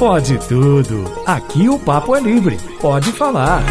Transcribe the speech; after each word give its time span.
Pode 0.00 0.38
tudo. 0.48 1.04
Aqui 1.26 1.68
o 1.68 1.78
papo 1.78 2.16
é 2.16 2.20
livre. 2.20 2.56
Pode 2.80 3.12
falar. 3.12 3.62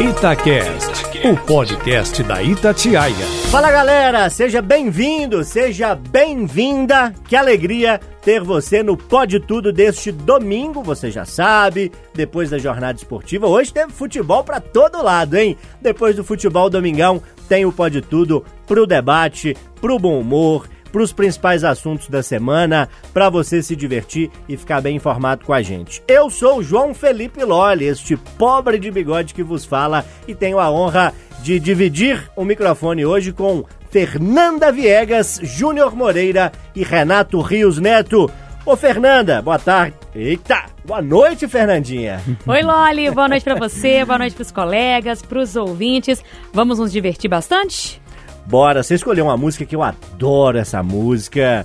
Itacast, 0.00 1.04
o 1.28 1.36
podcast 1.44 2.22
da 2.22 2.42
Itatiaia. 2.42 3.26
Fala 3.50 3.70
galera, 3.70 4.30
seja 4.30 4.62
bem-vindo, 4.62 5.44
seja 5.44 5.94
bem-vinda. 5.94 7.14
Que 7.28 7.36
alegria 7.36 8.00
ter 8.22 8.40
você 8.40 8.82
no 8.82 8.96
Pode 8.96 9.38
Tudo 9.40 9.74
deste 9.74 10.10
domingo, 10.10 10.82
você 10.82 11.10
já 11.10 11.26
sabe, 11.26 11.92
depois 12.14 12.48
da 12.48 12.56
jornada 12.56 12.96
esportiva. 12.96 13.46
Hoje 13.46 13.70
teve 13.70 13.92
futebol 13.92 14.42
para 14.42 14.60
todo 14.60 15.02
lado, 15.02 15.36
hein? 15.36 15.54
Depois 15.82 16.16
do 16.16 16.24
futebol 16.24 16.70
domingão, 16.70 17.20
tem 17.46 17.66
o 17.66 17.72
Pode 17.72 18.00
Tudo 18.00 18.42
pro 18.66 18.86
debate, 18.86 19.54
pro 19.82 19.98
bom 19.98 20.18
humor 20.18 20.66
para 20.94 21.02
os 21.02 21.12
principais 21.12 21.64
assuntos 21.64 22.08
da 22.08 22.22
semana, 22.22 22.88
para 23.12 23.28
você 23.28 23.60
se 23.60 23.74
divertir 23.74 24.30
e 24.48 24.56
ficar 24.56 24.80
bem 24.80 24.94
informado 24.94 25.44
com 25.44 25.52
a 25.52 25.60
gente. 25.60 26.00
Eu 26.06 26.30
sou 26.30 26.58
o 26.58 26.62
João 26.62 26.94
Felipe 26.94 27.42
Lolli, 27.42 27.86
este 27.86 28.16
pobre 28.16 28.78
de 28.78 28.92
bigode 28.92 29.34
que 29.34 29.42
vos 29.42 29.64
fala 29.64 30.06
e 30.28 30.36
tenho 30.36 30.60
a 30.60 30.70
honra 30.70 31.12
de 31.42 31.58
dividir 31.58 32.30
o 32.36 32.44
microfone 32.44 33.04
hoje 33.04 33.32
com 33.32 33.64
Fernanda 33.90 34.70
Viegas, 34.70 35.40
Júnior 35.42 35.96
Moreira 35.96 36.52
e 36.76 36.84
Renato 36.84 37.40
Rios 37.40 37.80
Neto. 37.80 38.30
Ô 38.64 38.76
Fernanda, 38.76 39.42
boa 39.42 39.58
tarde. 39.58 39.96
Eita, 40.14 40.66
boa 40.84 41.02
noite, 41.02 41.48
Fernandinha. 41.48 42.22
Oi, 42.46 42.62
Loli, 42.62 43.10
boa 43.10 43.28
noite 43.28 43.42
para 43.42 43.56
você, 43.56 44.04
boa 44.04 44.18
noite 44.18 44.36
para 44.36 44.42
os 44.42 44.52
colegas, 44.52 45.22
para 45.22 45.40
os 45.40 45.56
ouvintes. 45.56 46.22
Vamos 46.52 46.78
nos 46.78 46.92
divertir 46.92 47.28
bastante? 47.28 48.00
Bora, 48.46 48.82
você 48.82 48.94
escolheu 48.94 49.24
uma 49.24 49.36
música 49.36 49.64
que 49.64 49.74
eu 49.74 49.82
adoro 49.82 50.58
essa 50.58 50.82
música. 50.82 51.64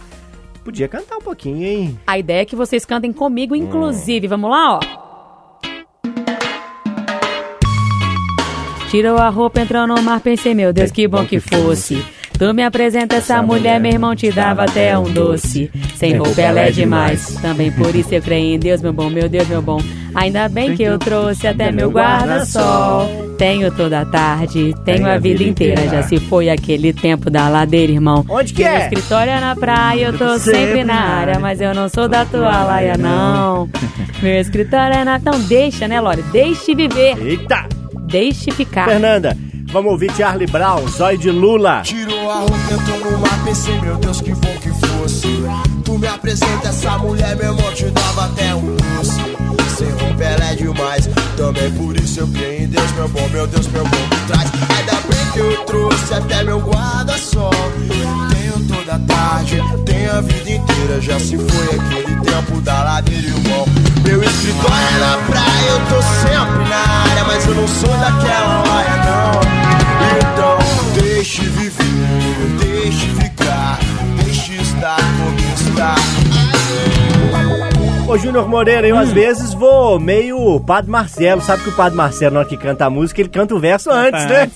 Podia 0.64 0.88
cantar 0.88 1.18
um 1.18 1.22
pouquinho, 1.22 1.66
hein? 1.66 2.00
A 2.06 2.18
ideia 2.18 2.42
é 2.42 2.46
que 2.46 2.56
vocês 2.56 2.86
cantem 2.86 3.12
comigo, 3.12 3.56
inclusive. 3.56 4.28
Hum. 4.28 4.30
Vamos 4.30 4.50
lá, 4.52 4.76
ó. 4.76 4.80
Tirou 8.90 9.18
a 9.18 9.30
roupa, 9.30 9.62
entrou 9.62 9.86
no 9.86 10.02
mar, 10.02 10.20
pensei, 10.20 10.56
meu 10.56 10.74
Deus, 10.74 10.90
que 10.90 11.08
bom 11.08 11.24
que 11.26 11.40
fosse. 11.40 12.04
Tu 12.40 12.54
me 12.54 12.64
apresenta 12.64 13.18
essa 13.18 13.42
mulher, 13.44 13.82
meu 13.82 13.92
irmão 13.92 14.16
te 14.16 14.32
dava 14.32 14.64
até 14.64 14.98
um 14.98 15.12
doce. 15.12 15.70
Sem 15.96 16.16
roupa 16.16 16.40
ela 16.40 16.62
é 16.62 16.72
demais, 16.72 17.36
também 17.42 17.70
por 17.70 17.94
isso 17.94 18.16
eu 18.16 18.22
creio 18.22 18.56
em 18.56 18.58
Deus, 18.58 18.82
meu 18.82 18.94
bom, 18.94 19.10
meu 19.10 19.28
Deus, 19.28 19.46
meu 19.50 19.62
bom. 19.62 19.82
Ainda 20.16 20.48
bem 20.48 20.74
que 20.74 20.82
eu 20.82 20.98
trouxe 20.98 21.46
até 21.48 21.70
meu 21.70 21.92
guarda-sol. 21.92 23.36
Tenho 23.38 23.70
toda 23.76 24.00
a 24.00 24.06
tarde, 24.06 24.74
tenho 24.86 25.06
a 25.06 25.18
vida 25.18 25.44
inteira. 25.44 25.86
Já 25.90 26.02
se 26.04 26.18
foi 26.18 26.50
aquele 26.50 26.94
tempo 26.94 27.30
da 27.30 27.50
ladeira, 27.50 27.92
irmão. 27.92 28.26
Onde 28.30 28.54
que 28.54 28.64
Meu 28.64 28.72
é? 28.72 28.84
escritório 28.84 29.34
é 29.34 29.40
na 29.42 29.56
praia, 29.56 30.06
eu 30.06 30.18
tô 30.18 30.40
sempre 30.40 30.86
na 30.86 30.96
área, 30.96 31.40
mas 31.40 31.60
eu 31.60 31.76
não 31.76 31.90
sou 31.90 32.08
da 32.08 32.24
tua 32.24 32.64
laia, 32.64 32.96
não. 32.98 33.70
Meu 34.24 34.40
escritório 34.40 34.96
é 34.96 35.04
na. 35.04 35.18
Então 35.18 35.38
deixa, 35.42 35.90
né, 35.90 36.00
Lore? 36.00 36.22
Deixe 36.32 36.74
viver. 36.74 37.18
Eita! 37.22 37.68
Deixe 38.08 38.50
ficar. 38.52 38.86
Fernanda, 38.86 39.38
vamos 39.72 39.92
ouvir 39.92 40.12
Charlie 40.16 40.48
Brown, 40.48 40.88
Zói 40.88 41.18
de 41.18 41.32
Lula. 41.32 41.82
Tirou 41.84 42.30
a 42.30 42.40
roupa, 42.40 42.56
entrou 42.72 43.12
no 43.12 43.20
mar, 43.20 43.44
pensei, 43.44 43.80
meu 43.82 43.96
Deus, 43.98 44.22
que 44.22 44.34
bom 44.34 44.56
que 44.62 44.70
fosse. 44.70 45.44
Tu 45.84 45.98
me 45.98 46.08
apresenta 46.08 46.70
essa 46.70 46.98
mulher, 46.98 47.36
meu 47.36 47.54
irmão, 47.54 47.74
te 47.74 47.86
dava 47.86 48.26
até 48.26 48.56
um 48.56 48.76
doce. 48.76 49.20
Sem 49.78 49.90
roupa 49.92 50.24
ela 50.24 50.46
é 50.46 50.56
demais, 50.56 51.10
também 51.38 51.72
por 51.72 51.96
isso 51.96 52.20
eu 52.20 52.28
creio 52.28 52.64
em 52.64 52.68
Deus, 52.68 52.92
meu 52.92 53.08
bom, 53.08 53.30
meu 53.30 53.48
Deus, 53.48 53.68
meu 53.68 53.84
bom 53.84 53.98
me 53.98 54.28
traz. 54.28 54.52
Ainda 54.78 54.94
bem 55.08 55.32
que 55.32 55.40
eu 55.40 55.66
trouxe 55.66 56.14
até 56.14 56.44
meu 56.44 56.60
guarda-sol. 56.60 57.52
Tenho 58.32 58.60
toda 58.90 58.96
a 58.96 59.00
tarde, 59.00 59.62
tenho 59.86 60.18
a 60.18 60.22
vida 60.22 60.50
inteira, 60.50 61.00
já 61.00 61.20
se 61.20 61.38
foi 61.38 61.76
aquele 61.76 62.20
tempo 62.22 62.60
da 62.62 62.84
ladeira, 62.84 63.28
irmão. 63.28 63.66
Meu 64.04 64.24
escritório 64.24 64.88
é 64.96 65.00
na 65.00 65.18
praia, 65.28 65.70
eu 65.70 65.80
tô 65.88 66.02
sempre 66.02 66.70
na 66.70 67.12
área, 67.12 67.24
mas 67.26 67.46
eu 67.46 67.56
não 67.56 67.68
sou 67.68 67.90
daquela 67.90 68.64
laia, 68.68 68.96
não. 69.06 69.42
Então, 70.18 70.58
deixe 71.02 71.42
viver, 71.42 71.86
deixe 72.60 73.08
ficar, 73.16 73.80
deixe 74.24 74.56
estar 74.56 74.98
como 74.98 75.40
está. 75.54 75.96
Ô 78.10 78.18
Júnior 78.18 78.50
Moreira, 78.50 78.88
eu 78.88 78.96
hum. 78.96 79.00
às 79.00 79.12
vezes 79.12 79.54
vou 79.54 80.00
meio 80.00 80.60
Padre 80.62 80.90
Marcelo. 80.90 81.42
Sabe 81.42 81.62
que 81.62 81.70
o 81.70 81.76
Padre 81.76 81.96
Marcelo, 81.96 82.34
na 82.34 82.40
hora 82.40 82.50
que 82.50 82.58
canta 82.58 82.86
a 82.86 82.90
música, 82.90 83.22
ele 83.22 83.30
canta 83.30 83.54
o 83.54 83.60
verso 83.60 83.92
antes, 83.92 84.26
né? 84.26 84.50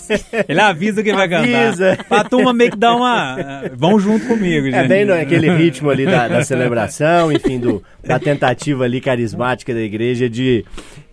Ele 0.50 0.60
avisa 0.60 1.04
que 1.04 1.14
vai 1.14 1.32
avisa. 1.32 1.96
cantar. 1.96 2.06
Pra 2.06 2.24
turma 2.24 2.52
meio 2.52 2.72
que 2.72 2.78
dar 2.78 2.96
uma. 2.96 3.38
Vão 3.78 4.00
junto 4.00 4.26
comigo, 4.26 4.66
gente. 4.66 4.76
É 4.76 4.88
bem 4.88 5.08
aquele 5.12 5.52
ritmo 5.56 5.92
ali 5.92 6.04
da, 6.04 6.28
da 6.28 6.42
celebração, 6.44 7.32
enfim, 7.32 7.60
do, 7.60 7.84
da 8.04 8.18
tentativa 8.18 8.86
ali 8.86 9.00
carismática 9.00 9.72
da 9.72 9.82
igreja 9.82 10.28
de 10.28 10.66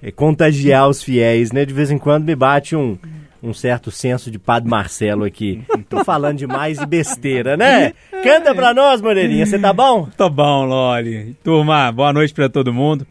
eh, 0.03 0.11
contagiar 0.11 0.89
os 0.89 1.03
fiéis, 1.03 1.53
né? 1.53 1.67
De 1.67 1.75
vez 1.75 1.91
em 1.91 1.99
quando 1.99 2.25
me 2.25 2.35
bate 2.35 2.75
um 2.75 2.97
um 3.43 3.55
certo 3.55 3.91
senso 3.91 4.31
de 4.31 4.39
Padre 4.39 4.69
Marcelo 4.69 5.25
aqui. 5.25 5.63
Tô 5.89 6.05
falando 6.05 6.39
demais 6.39 6.79
e 6.79 6.87
besteira, 6.87 7.57
né? 7.57 7.93
Canta 8.23 8.55
pra 8.55 8.75
nós, 8.75 9.01
Moreirinha, 9.01 9.47
você 9.47 9.59
tá 9.59 9.73
bom? 9.73 10.09
Tô 10.17 10.29
bom, 10.29 10.65
Loli. 10.65 11.37
Turma, 11.43 11.91
boa 11.91 12.13
noite 12.13 12.35
pra 12.35 12.49
todo 12.49 12.73
mundo. 12.73 13.07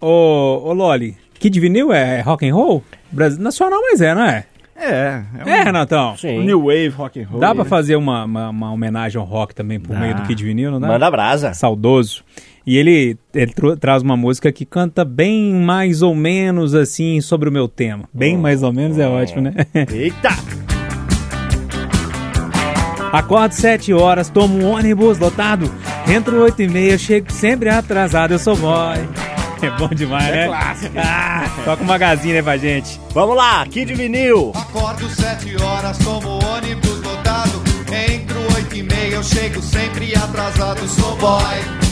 Ô, 0.00 0.62
ô 0.64 0.72
Loli, 0.72 1.16
Kid 1.38 1.58
Vinil 1.58 1.92
é 1.92 2.20
rock 2.20 2.48
and 2.48 2.54
roll? 2.54 2.84
Brasil, 3.10 3.42
nacional, 3.42 3.80
mas 3.82 4.00
é, 4.00 4.14
não 4.14 4.24
é? 4.24 4.44
É, 4.74 5.22
é, 5.38 5.44
um, 5.44 5.48
é 5.48 5.62
Renatão? 5.62 6.16
Sim. 6.16 6.40
New 6.44 6.62
Wave, 6.62 6.88
rock 6.88 7.20
and 7.20 7.26
roll. 7.26 7.40
Dá 7.40 7.54
pra 7.54 7.64
né? 7.64 7.70
fazer 7.70 7.96
uma, 7.96 8.24
uma, 8.24 8.48
uma, 8.48 8.72
homenagem 8.72 9.20
ao 9.20 9.26
rock 9.26 9.54
também 9.54 9.78
por 9.78 9.92
dá. 9.92 10.00
meio 10.00 10.14
do 10.14 10.22
Kid 10.22 10.42
Vinil, 10.42 10.70
não 10.70 10.80
dá? 10.80 10.88
Manda 10.88 11.10
brasa. 11.10 11.54
Saudoso. 11.54 12.24
E 12.66 12.76
ele, 12.76 13.18
ele 13.34 13.52
traz 13.80 14.02
uma 14.02 14.16
música 14.16 14.52
que 14.52 14.64
canta 14.64 15.04
bem 15.04 15.52
mais 15.52 16.00
ou 16.00 16.14
menos 16.14 16.74
assim 16.74 17.20
sobre 17.20 17.48
o 17.48 17.52
meu 17.52 17.66
tema. 17.66 18.08
Bem 18.12 18.36
oh, 18.36 18.40
mais 18.40 18.62
ou 18.62 18.72
menos 18.72 18.98
oh. 18.98 19.02
é 19.02 19.08
ótimo, 19.08 19.42
né? 19.42 19.52
Eita! 19.90 20.30
Acordo 23.12 23.52
sete 23.52 23.92
horas, 23.92 24.30
tomo 24.30 24.58
um 24.58 24.70
ônibus 24.70 25.18
lotado. 25.18 25.70
Entro 26.08 26.42
oito 26.42 26.62
e 26.62 26.68
meia, 26.68 26.96
chego 26.96 27.30
sempre 27.30 27.68
atrasado, 27.68 28.32
eu 28.32 28.38
sou 28.38 28.56
boy. 28.56 28.96
É 29.60 29.70
bom 29.78 29.88
demais, 29.88 30.28
é 30.28 30.32
né? 30.32 30.46
clássico. 30.46 30.94
Ah, 30.98 31.44
toca 31.64 31.84
uma 31.84 31.98
gazinha 31.98 32.34
né, 32.34 32.42
pra 32.42 32.56
gente. 32.56 33.00
Vamos 33.12 33.36
lá, 33.36 33.64
Kid 33.66 33.94
Vinil. 33.94 34.52
Acordo 34.54 35.08
sete 35.08 35.54
horas, 35.62 35.98
tomo 35.98 36.40
ônibus 36.44 37.00
lotado. 37.02 37.62
Entro 38.10 38.40
oito 38.56 38.74
e 38.74 38.82
meia, 38.82 39.16
eu 39.16 39.22
chego 39.22 39.60
sempre 39.62 40.14
atrasado, 40.16 40.88
sou 40.88 41.16
boy 41.16 41.82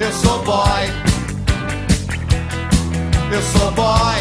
eu 0.00 0.12
sou 0.12 0.42
boy. 0.42 1.08
Eu 3.30 3.42
sou 3.42 3.70
boy, 3.72 4.16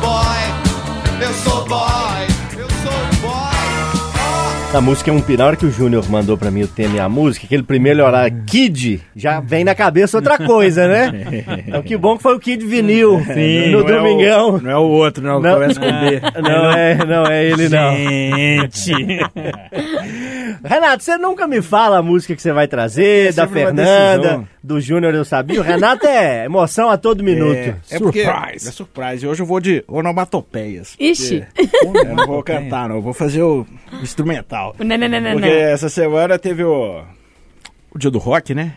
boy, 0.00 1.26
eu 1.26 1.32
sou 1.32 1.64
boy, 1.66 2.26
eu 2.58 2.68
sou 2.68 3.20
boy. 3.22 4.68
Essa 4.68 4.80
música 4.82 5.10
é 5.10 5.14
um 5.14 5.22
pinar 5.22 5.56
que 5.56 5.64
o 5.64 5.70
Júnior 5.70 6.04
mandou 6.10 6.36
pra 6.36 6.50
mim 6.50 6.62
o 6.62 6.68
tema 6.68 6.96
e 6.96 7.00
a 7.00 7.08
música, 7.08 7.46
aquele 7.46 7.62
primeiro 7.62 8.04
orar 8.04 8.30
Kid, 8.44 9.00
já 9.16 9.40
vem 9.40 9.64
na 9.64 9.74
cabeça 9.74 10.18
outra 10.18 10.36
coisa, 10.36 10.86
né? 10.86 11.44
Então 11.66 11.82
que 11.82 11.96
bom 11.96 12.16
que 12.16 12.22
foi 12.22 12.34
o 12.34 12.40
Kid 12.40 12.64
Vinil 12.66 13.22
Sim, 13.24 13.70
no 13.70 13.78
não 13.78 13.86
domingão. 13.86 14.48
É 14.48 14.52
o, 14.52 14.60
não 14.60 14.70
é 14.70 14.76
o 14.76 14.82
outro, 14.82 15.24
não, 15.24 15.40
não 15.40 15.54
começa 15.54 15.80
com 15.80 15.86
B. 15.86 16.20
Não 16.42 16.72
é, 16.72 16.94
não 17.06 17.26
é 17.26 17.44
ele 17.44 17.68
não. 17.68 17.96
Gente. 17.96 18.92
Renato, 20.64 21.02
você 21.02 21.16
nunca 21.16 21.46
me 21.46 21.62
fala 21.62 21.98
a 21.98 22.02
música 22.02 22.34
que 22.34 22.42
você 22.42 22.52
vai 22.52 22.68
trazer, 22.68 23.28
é 23.28 23.32
da 23.32 23.46
Fernanda, 23.46 24.48
do 24.62 24.80
Júnior 24.80 25.14
eu 25.14 25.24
sabia. 25.24 25.60
O 25.60 25.62
Renato 25.62 26.06
é 26.06 26.44
emoção 26.44 26.90
a 26.90 26.96
todo 26.96 27.22
minuto. 27.22 27.56
É, 27.56 27.76
é 27.90 27.98
surprise. 27.98 28.68
É 28.68 28.70
surprise. 28.70 29.26
Hoje 29.26 29.42
eu 29.42 29.46
vou 29.46 29.60
de 29.60 29.84
onomatopeias. 29.86 30.94
Ixi. 30.98 31.44
Eu 31.82 32.14
não 32.14 32.26
vou 32.26 32.42
cantar, 32.44 32.88
não. 32.88 32.96
Eu 32.96 33.02
vou 33.02 33.12
fazer 33.12 33.42
o 33.42 33.66
instrumental. 34.02 34.74
Não, 34.78 34.96
não, 34.96 35.08
não, 35.08 35.32
porque 35.32 35.48
essa 35.48 35.88
semana 35.88 36.38
teve 36.38 36.64
o, 36.64 37.02
o 37.90 37.98
dia 37.98 38.10
do 38.10 38.18
rock, 38.18 38.54
né? 38.54 38.74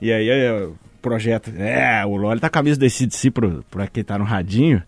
E 0.00 0.12
aí 0.12 0.50
o 0.50 0.74
projeto... 1.00 1.52
É, 1.56 2.04
o 2.06 2.16
Loli 2.16 2.40
tá 2.40 2.48
com 2.48 2.58
a 2.58 2.60
camisa 2.60 2.78
desse 2.78 3.06
de 3.06 3.14
si 3.14 3.30
pra 3.30 3.86
quem 3.86 4.04
tá 4.04 4.18
no 4.18 4.24
radinho. 4.24 4.82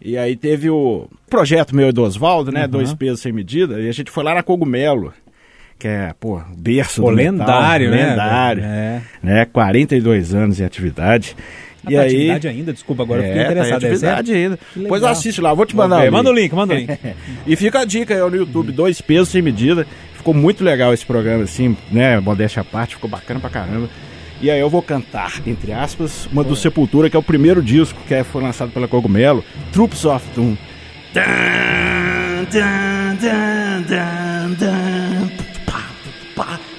E 0.00 0.16
aí 0.16 0.36
teve 0.36 0.70
o 0.70 1.08
projeto 1.28 1.74
meu 1.74 1.92
do 1.92 2.02
Oswaldo, 2.02 2.52
né? 2.52 2.64
Uhum. 2.64 2.70
Dois 2.70 2.94
pesos 2.94 3.20
sem 3.20 3.32
medida. 3.32 3.80
E 3.80 3.88
a 3.88 3.92
gente 3.92 4.10
foi 4.10 4.22
lá 4.22 4.34
na 4.34 4.42
Cogumelo 4.42 5.12
que 5.78 5.88
é, 5.88 6.14
pô, 6.18 6.40
berço 6.56 7.02
pô, 7.02 7.10
do 7.10 7.16
lendário, 7.16 7.90
metal, 7.90 8.06
né? 8.06 8.10
Lendário, 8.10 8.64
é. 8.64 9.02
né? 9.22 9.44
42 9.46 10.34
anos 10.34 10.60
em 10.60 10.64
atividade. 10.64 11.36
Tá 11.84 11.92
e 11.92 11.96
aí, 11.96 12.06
atividade 12.06 12.48
ainda, 12.48 12.72
desculpa, 12.72 13.02
agora 13.02 13.22
é, 13.22 13.24
eu 13.24 13.28
fiquei 13.28 13.44
tá 13.44 13.50
interessado. 13.52 13.80
Tá 13.80 13.86
atividade 13.86 14.32
é 14.32 14.36
ainda. 14.36 14.58
Depois 14.74 15.02
assiste 15.04 15.40
lá, 15.40 15.54
vou 15.54 15.66
te 15.66 15.76
mandar. 15.76 15.98
Okay, 15.98 16.10
manda 16.10 16.30
o 16.30 16.32
link, 16.32 16.52
manda 16.54 16.74
o 16.74 16.76
link. 16.76 16.98
e 17.46 17.56
fica 17.56 17.80
a 17.80 17.84
dica 17.84 18.14
aí 18.14 18.20
no 18.20 18.36
YouTube, 18.36 18.72
dois 18.72 19.00
pesos 19.00 19.28
sem 19.28 19.42
medida. 19.42 19.86
Ficou 20.14 20.34
muito 20.34 20.64
legal 20.64 20.92
esse 20.92 21.06
programa, 21.06 21.44
assim, 21.44 21.76
né? 21.90 22.18
Modéstia 22.18 22.62
à 22.62 22.64
parte, 22.64 22.96
ficou 22.96 23.08
bacana 23.08 23.38
pra 23.38 23.50
caramba. 23.50 23.88
E 24.40 24.50
aí 24.50 24.60
eu 24.60 24.68
vou 24.68 24.82
cantar, 24.82 25.40
entre 25.46 25.72
aspas, 25.72 26.26
uma 26.26 26.44
do 26.44 26.54
Sepultura, 26.56 27.08
que 27.08 27.16
é 27.16 27.18
o 27.18 27.22
primeiro 27.22 27.62
disco 27.62 27.98
que 28.06 28.22
foi 28.24 28.42
lançado 28.42 28.70
pela 28.70 28.88
Cogumelo, 28.88 29.44
Troops 29.72 30.04
of 30.04 30.26
Doom. 30.34 30.56
Dun, 31.14 32.44
dun, 32.50 33.16
dun, 33.88 34.54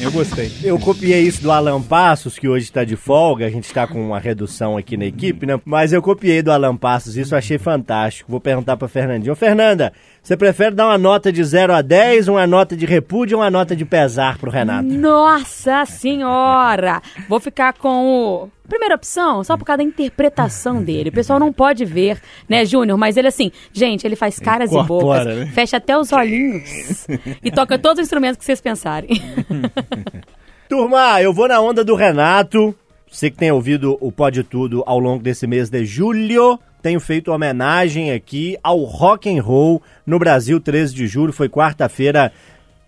Eu 0.00 0.12
gostei. 0.12 0.52
Eu 0.62 0.78
copiei 0.78 1.22
isso 1.22 1.42
do 1.42 1.50
Alan 1.50 1.82
Passos, 1.82 2.38
que 2.38 2.48
hoje 2.48 2.66
está 2.66 2.84
de 2.84 2.94
folga, 2.94 3.46
a 3.46 3.50
gente 3.50 3.64
está 3.64 3.84
com 3.84 4.00
uma 4.00 4.18
redução 4.20 4.76
aqui 4.76 4.96
na 4.96 5.04
equipe, 5.04 5.44
né? 5.44 5.60
Mas 5.64 5.92
eu 5.92 6.00
copiei 6.00 6.40
do 6.40 6.52
Alan 6.52 6.76
Passos, 6.76 7.16
isso 7.16 7.34
eu 7.34 7.38
achei 7.38 7.58
fantástico. 7.58 8.30
Vou 8.30 8.40
perguntar 8.40 8.76
para 8.76 8.86
Fernandinha. 8.86 9.32
Ô, 9.32 9.36
Fernanda, 9.36 9.92
você 10.22 10.36
prefere 10.36 10.74
dar 10.74 10.86
uma 10.86 10.98
nota 10.98 11.32
de 11.32 11.42
0 11.42 11.72
a 11.72 11.80
10, 11.80 12.28
uma 12.28 12.46
nota 12.46 12.76
de 12.76 12.84
repúdio 12.84 13.38
ou 13.38 13.42
uma 13.42 13.50
nota 13.50 13.74
de 13.74 13.84
pesar 13.84 14.38
pro 14.38 14.50
Renato? 14.50 14.86
Nossa 14.86 15.84
senhora! 15.86 17.00
Vou 17.28 17.40
ficar 17.40 17.72
com 17.72 18.06
o. 18.06 18.48
Primeira 18.68 18.96
opção, 18.96 19.42
só 19.42 19.56
por 19.56 19.64
causa 19.64 19.78
da 19.78 19.82
interpretação 19.82 20.82
dele. 20.82 21.08
O 21.08 21.12
pessoal 21.12 21.38
não 21.38 21.50
pode 21.50 21.86
ver, 21.86 22.20
né, 22.46 22.66
Júnior? 22.66 22.98
Mas 22.98 23.16
ele 23.16 23.26
assim, 23.28 23.50
gente, 23.72 24.06
ele 24.06 24.14
faz 24.14 24.38
caras 24.38 24.70
e 24.70 24.74
Incorpora, 24.74 25.24
bocas, 25.24 25.38
né? 25.38 25.46
fecha 25.54 25.78
até 25.78 25.96
os 25.96 26.12
olhinhos 26.12 27.06
e 27.42 27.50
toca 27.50 27.78
todos 27.78 27.98
os 28.00 28.04
instrumentos 28.04 28.36
que 28.36 28.44
vocês 28.44 28.60
pensarem. 28.60 29.08
Turma, 30.68 31.22
eu 31.22 31.32
vou 31.32 31.48
na 31.48 31.60
onda 31.60 31.84
do 31.84 31.94
Renato. 31.94 32.74
Você 33.10 33.30
que 33.30 33.38
tem 33.38 33.50
ouvido 33.50 33.96
o 34.00 34.12
Pode 34.12 34.42
Tudo 34.42 34.82
ao 34.86 34.98
longo 34.98 35.22
desse 35.22 35.46
mês 35.46 35.70
de 35.70 35.84
julho, 35.84 36.58
tenho 36.82 37.00
feito 37.00 37.32
homenagem 37.32 38.12
aqui 38.12 38.58
ao 38.62 38.78
rock 38.84 39.34
and 39.34 39.42
roll 39.42 39.82
no 40.06 40.18
Brasil, 40.18 40.60
13 40.60 40.94
de 40.94 41.06
julho, 41.06 41.32
foi 41.32 41.48
quarta-feira. 41.48 42.30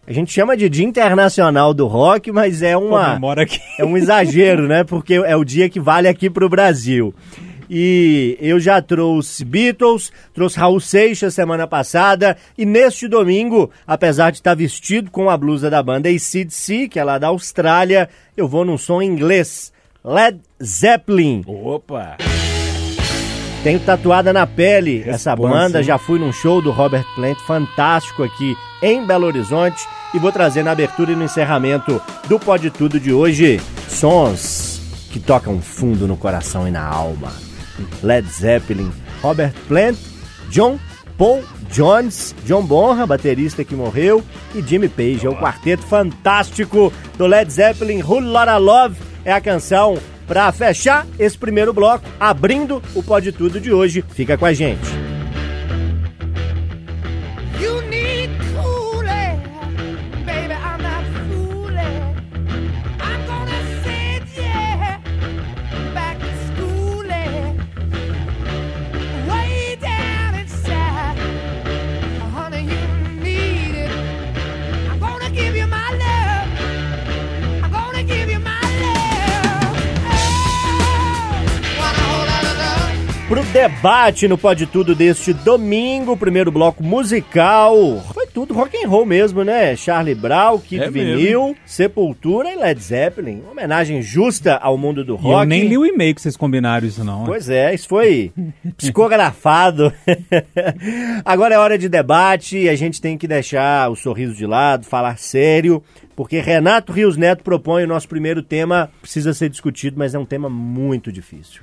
A 0.07 0.13
gente 0.13 0.33
chama 0.33 0.57
de 0.57 0.69
Dia 0.69 0.85
Internacional 0.85 1.73
do 1.73 1.87
Rock, 1.87 2.31
mas 2.33 2.63
é 2.63 2.77
uma 2.77 3.19
aqui. 3.43 3.61
é 3.79 3.85
um 3.85 3.97
exagero, 3.97 4.67
né? 4.67 4.85
Porque 4.85 5.15
é 5.15 5.37
o 5.37 5.45
dia 5.45 5.69
que 5.69 5.81
vale 5.81 6.09
aqui 6.09 6.29
pro 6.29 6.49
Brasil. 6.49 7.15
E 7.73 8.37
eu 8.41 8.59
já 8.59 8.83
trouxe 8.83 9.45
Beatles, 9.45 10.13
trouxe 10.35 10.59
Raul 10.59 10.81
Seixas 10.81 11.35
semana 11.35 11.69
passada, 11.69 12.37
e 12.59 12.67
neste 12.67 13.07
domingo, 13.07 13.71
apesar 13.87 14.31
de 14.33 14.39
estar 14.39 14.57
vestido 14.57 15.09
com 15.09 15.31
a 15.31 15.37
blusa 15.37 15.71
da 15.71 15.81
banda 15.81 16.09
ACDC, 16.09 16.89
que 16.89 16.99
é 16.99 17.05
lá 17.05 17.17
da 17.17 17.29
Austrália, 17.29 18.09
eu 18.37 18.49
vou 18.49 18.65
num 18.65 18.77
som 18.77 19.01
em 19.01 19.07
inglês. 19.09 19.73
Led 20.05 20.41
Zeppelin. 20.61 21.45
Opa! 21.47 22.17
Tenho 23.63 23.79
tatuada 23.79 24.33
na 24.33 24.47
pele 24.49 25.05
essa 25.07 25.31
Responsa, 25.31 25.55
banda, 25.55 25.79
hein? 25.79 25.85
já 25.85 25.97
fui 25.97 26.19
num 26.19 26.33
show 26.33 26.61
do 26.61 26.73
Robert 26.73 27.05
Plant 27.15 27.39
fantástico 27.47 28.25
aqui 28.25 28.57
em 28.83 29.07
Belo 29.07 29.27
Horizonte 29.27 29.87
e 30.13 30.19
vou 30.19 30.33
trazer 30.33 30.65
na 30.65 30.73
abertura 30.73 31.13
e 31.13 31.15
no 31.15 31.25
encerramento 31.25 32.03
do 32.27 32.41
Pode 32.41 32.71
Tudo 32.71 32.99
de 32.99 33.13
hoje 33.13 33.61
sons 33.87 34.81
que 35.11 35.21
tocam 35.21 35.61
fundo 35.61 36.09
no 36.09 36.17
coração 36.17 36.67
e 36.67 36.71
na 36.71 36.83
alma. 36.83 37.50
Led 38.03 38.27
Zeppelin, 38.29 38.91
Robert 39.23 39.53
Plant, 39.69 39.99
John 40.51 40.79
Paul 41.17 41.43
Jones, 41.71 42.35
John 42.47 42.63
Bonham, 42.63 43.07
baterista 43.07 43.63
que 43.63 43.75
morreu, 43.75 44.25
e 44.55 44.63
Jimmy 44.63 44.89
Page, 44.89 45.27
é 45.27 45.29
o 45.29 45.37
quarteto 45.37 45.83
fantástico 45.83 46.93
do 47.19 47.27
Led 47.27 47.53
Zeppelin, 47.53 48.03
Whole 48.03 48.27
Lotta 48.27 48.57
Love 48.57 48.97
é 49.25 49.33
a 49.33 49.41
canção 49.41 49.99
para 50.27 50.51
fechar 50.53 51.07
esse 51.19 51.37
primeiro 51.37 51.73
bloco, 51.73 52.05
abrindo 52.19 52.83
o 52.95 53.03
Pode 53.03 53.33
Tudo 53.33 53.61
de 53.61 53.73
hoje. 53.73 54.05
Fica 54.15 54.39
com 54.39 54.47
a 54.47 54.53
gente. 54.53 55.10
Debate 83.61 84.27
no 84.27 84.39
Pode 84.39 84.65
Tudo 84.65 84.95
deste 84.95 85.35
domingo, 85.35 86.17
primeiro 86.17 86.51
bloco 86.51 86.83
musical. 86.83 87.77
Foi 88.15 88.27
tudo 88.27 88.55
rock 88.55 88.75
and 88.83 88.89
roll 88.89 89.05
mesmo, 89.05 89.45
né? 89.45 89.77
Charlie 89.77 90.15
Brown, 90.15 90.59
Kid 90.59 90.83
É 90.83 90.91
mesmo. 90.91 91.19
Vinil, 91.19 91.57
Sepultura 91.67 92.51
e 92.51 92.57
Led 92.57 92.83
Zeppelin. 92.83 93.41
Uma 93.43 93.51
homenagem 93.53 94.01
justa 94.01 94.57
ao 94.57 94.79
mundo 94.79 95.05
do 95.05 95.13
E 95.13 95.19
rock. 95.19 95.41
eu 95.43 95.45
nem 95.45 95.67
li 95.69 95.77
o 95.77 95.85
e-mail 95.85 96.15
que 96.15 96.23
vocês 96.23 96.39
combinaram 96.39 96.87
isso, 96.87 97.05
não. 97.05 97.25
Pois 97.25 97.51
é, 97.51 97.75
isso 97.75 97.87
foi 97.87 98.33
psicografado. 98.79 99.93
Agora 101.23 101.55
é 101.55 101.59
hora 101.59 101.77
de 101.77 101.91
debate 101.91 102.57
e 102.57 102.69
a 102.69 102.75
gente 102.75 102.99
tem 102.99 103.19
que 103.19 103.29
deixar 103.29 103.91
o 103.91 103.95
sorriso 103.97 104.33
de 104.35 104.47
lado, 104.47 104.87
falar 104.87 105.19
sério, 105.19 105.83
porque 106.17 106.41
Renato 106.41 106.95
Rios 106.95 107.19
Neto 107.19 107.45
propõe 107.45 107.85
o 107.85 107.89
nosso 107.89 108.09
primeiro 108.09 108.43
tema, 108.43 108.91
precisa 109.03 109.35
ser 109.35 109.51
discutido, 109.51 109.99
mas 109.99 110.15
é 110.15 110.19
um 110.19 110.25
tema 110.25 110.49
muito 110.49 111.13
difícil. 111.13 111.61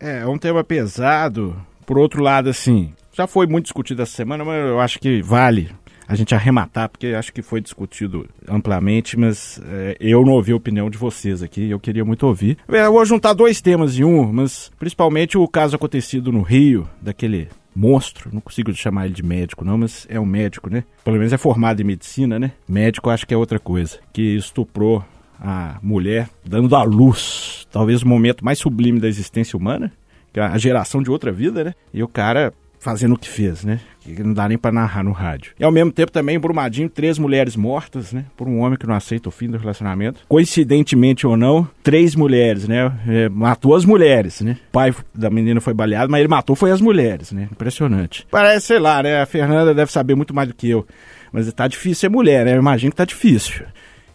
É, 0.00 0.20
é 0.20 0.26
um 0.26 0.38
tema 0.38 0.62
pesado. 0.64 1.56
Por 1.86 1.98
outro 1.98 2.22
lado, 2.22 2.48
assim, 2.48 2.92
já 3.12 3.26
foi 3.26 3.46
muito 3.46 3.64
discutido 3.64 4.02
essa 4.02 4.12
semana, 4.12 4.44
mas 4.44 4.56
eu 4.66 4.80
acho 4.80 4.98
que 4.98 5.22
vale 5.22 5.70
a 6.06 6.14
gente 6.14 6.34
arrematar, 6.34 6.88
porque 6.88 7.08
acho 7.08 7.32
que 7.32 7.42
foi 7.42 7.60
discutido 7.60 8.26
amplamente, 8.48 9.18
mas 9.18 9.60
é, 9.66 9.96
eu 10.00 10.24
não 10.24 10.32
ouvi 10.32 10.52
a 10.52 10.56
opinião 10.56 10.88
de 10.88 10.96
vocês 10.96 11.42
aqui, 11.42 11.68
eu 11.68 11.78
queria 11.78 12.04
muito 12.04 12.26
ouvir. 12.26 12.56
É, 12.66 12.86
Eu 12.86 12.92
vou 12.92 13.04
juntar 13.04 13.34
dois 13.34 13.60
temas 13.60 13.98
em 13.98 14.04
um, 14.04 14.32
mas 14.32 14.70
principalmente 14.78 15.36
o 15.36 15.46
caso 15.46 15.76
acontecido 15.76 16.32
no 16.32 16.40
Rio, 16.40 16.88
daquele 17.00 17.48
monstro, 17.76 18.30
não 18.32 18.40
consigo 18.40 18.72
chamar 18.74 19.04
ele 19.04 19.14
de 19.14 19.22
médico 19.22 19.64
não, 19.64 19.78
mas 19.78 20.06
é 20.08 20.18
um 20.18 20.24
médico, 20.24 20.70
né? 20.70 20.82
Pelo 21.04 21.16
menos 21.18 21.32
é 21.32 21.36
formado 21.36 21.80
em 21.80 21.84
medicina, 21.84 22.38
né? 22.38 22.52
Médico 22.66 23.10
acho 23.10 23.26
que 23.26 23.34
é 23.34 23.36
outra 23.36 23.60
coisa, 23.60 23.98
que 24.12 24.36
estuprou 24.36 25.04
a 25.40 25.78
mulher 25.82 26.28
dando 26.44 26.74
à 26.74 26.82
luz, 26.82 27.66
talvez 27.70 28.02
o 28.02 28.08
momento 28.08 28.44
mais 28.44 28.58
sublime 28.58 29.00
da 29.00 29.08
existência 29.08 29.56
humana, 29.56 29.92
que 30.32 30.40
é 30.40 30.42
a 30.42 30.58
geração 30.58 31.02
de 31.02 31.10
outra 31.10 31.32
vida, 31.32 31.64
né? 31.64 31.74
E 31.92 32.02
o 32.02 32.08
cara 32.08 32.52
fazendo 32.78 33.14
o 33.14 33.18
que 33.18 33.28
fez, 33.28 33.64
né? 33.64 33.80
Que 34.00 34.22
não 34.22 34.32
dá 34.32 34.48
nem 34.48 34.56
pra 34.56 34.70
narrar 34.72 35.02
no 35.02 35.12
rádio. 35.12 35.52
E 35.58 35.64
ao 35.64 35.72
mesmo 35.72 35.92
tempo 35.92 36.12
também, 36.12 36.38
Brumadinho, 36.38 36.88
três 36.88 37.18
mulheres 37.18 37.56
mortas, 37.56 38.12
né? 38.12 38.24
Por 38.36 38.48
um 38.48 38.60
homem 38.60 38.78
que 38.78 38.86
não 38.86 38.94
aceita 38.94 39.28
o 39.28 39.32
fim 39.32 39.48
do 39.48 39.58
relacionamento. 39.58 40.20
Coincidentemente 40.28 41.26
ou 41.26 41.36
não, 41.36 41.68
três 41.82 42.14
mulheres, 42.14 42.66
né? 42.66 42.92
É, 43.06 43.28
matou 43.28 43.74
as 43.74 43.84
mulheres, 43.84 44.40
né? 44.40 44.56
O 44.68 44.72
pai 44.72 44.94
da 45.14 45.28
menina 45.28 45.60
foi 45.60 45.74
baleado, 45.74 46.10
mas 46.10 46.20
ele 46.20 46.28
matou 46.28 46.54
foi 46.56 46.70
as 46.70 46.80
mulheres, 46.80 47.32
né? 47.32 47.48
Impressionante. 47.50 48.26
Parece, 48.30 48.66
sei 48.66 48.78
lá, 48.78 49.02
né? 49.02 49.20
A 49.20 49.26
Fernanda 49.26 49.74
deve 49.74 49.90
saber 49.90 50.14
muito 50.14 50.34
mais 50.34 50.48
do 50.48 50.54
que 50.54 50.70
eu. 50.70 50.86
Mas 51.32 51.52
tá 51.52 51.68
difícil 51.68 51.96
ser 51.96 52.08
mulher, 52.08 52.44
né? 52.44 52.54
Eu 52.54 52.60
imagino 52.60 52.92
que 52.92 52.96
tá 52.96 53.04
difícil. 53.04 53.64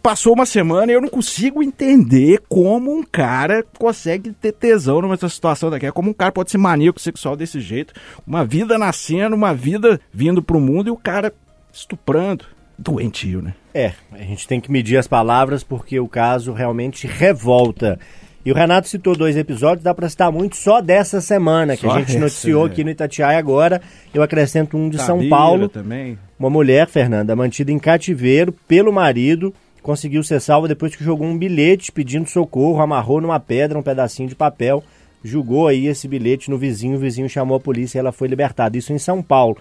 Passou 0.04 0.34
uma 0.34 0.44
semana 0.44 0.92
e 0.92 0.94
eu 0.94 1.00
não 1.00 1.08
consigo 1.08 1.62
entender 1.62 2.42
como 2.46 2.94
um 2.94 3.02
cara 3.02 3.64
consegue 3.78 4.32
ter 4.32 4.52
tesão 4.52 5.00
numa 5.00 5.16
situação 5.16 5.70
daquela. 5.70 5.92
Como 5.92 6.10
um 6.10 6.12
cara 6.12 6.30
pode 6.30 6.50
ser 6.50 6.58
maníaco 6.58 7.00
sexual 7.00 7.34
desse 7.34 7.58
jeito. 7.58 7.94
Uma 8.26 8.44
vida 8.44 8.76
nascendo, 8.76 9.34
uma 9.34 9.54
vida 9.54 9.98
vindo 10.12 10.42
pro 10.42 10.60
mundo 10.60 10.88
e 10.88 10.90
o 10.90 10.96
cara 10.98 11.32
estuprando. 11.72 12.44
Doentio, 12.76 13.40
né? 13.40 13.54
É, 13.72 13.92
a 14.12 14.18
gente 14.18 14.46
tem 14.46 14.60
que 14.60 14.70
medir 14.70 14.98
as 14.98 15.08
palavras 15.08 15.64
porque 15.64 15.98
o 15.98 16.06
caso 16.06 16.52
realmente 16.52 17.06
revolta. 17.06 17.98
E 18.44 18.52
o 18.52 18.54
Renato 18.54 18.86
citou 18.86 19.16
dois 19.16 19.38
episódios, 19.38 19.82
dá 19.82 19.94
pra 19.94 20.06
citar 20.06 20.30
muito 20.30 20.54
só 20.54 20.82
dessa 20.82 21.18
semana, 21.22 21.78
que 21.78 21.86
Só 21.86 21.92
a 21.92 22.00
gente 22.00 22.10
essa, 22.10 22.18
noticiou 22.18 22.66
é. 22.66 22.70
aqui 22.70 22.84
no 22.84 22.90
Itatiaia 22.90 23.38
agora. 23.38 23.80
Eu 24.12 24.22
acrescento 24.22 24.76
um 24.76 24.90
de 24.90 25.00
São 25.00 25.26
Paulo. 25.30 25.66
também. 25.66 26.18
Uma 26.38 26.50
mulher, 26.50 26.86
Fernanda, 26.88 27.34
mantida 27.34 27.72
em 27.72 27.78
cativeiro 27.78 28.52
pelo 28.68 28.92
marido, 28.92 29.54
conseguiu 29.84 30.22
ser 30.22 30.40
salva 30.40 30.66
depois 30.66 30.96
que 30.96 31.04
jogou 31.04 31.26
um 31.26 31.36
bilhete 31.36 31.92
pedindo 31.92 32.26
socorro, 32.26 32.80
amarrou 32.80 33.20
numa 33.20 33.38
pedra 33.38 33.78
um 33.78 33.82
pedacinho 33.82 34.26
de 34.26 34.34
papel, 34.34 34.82
jogou 35.22 35.68
aí 35.68 35.86
esse 35.86 36.08
bilhete 36.08 36.50
no 36.50 36.56
vizinho, 36.56 36.96
o 36.96 36.98
vizinho 36.98 37.28
chamou 37.28 37.58
a 37.58 37.60
polícia 37.60 37.98
e 37.98 38.00
ela 38.00 38.10
foi 38.10 38.26
libertada. 38.26 38.78
Isso 38.78 38.94
em 38.94 38.98
São 38.98 39.22
Paulo. 39.22 39.58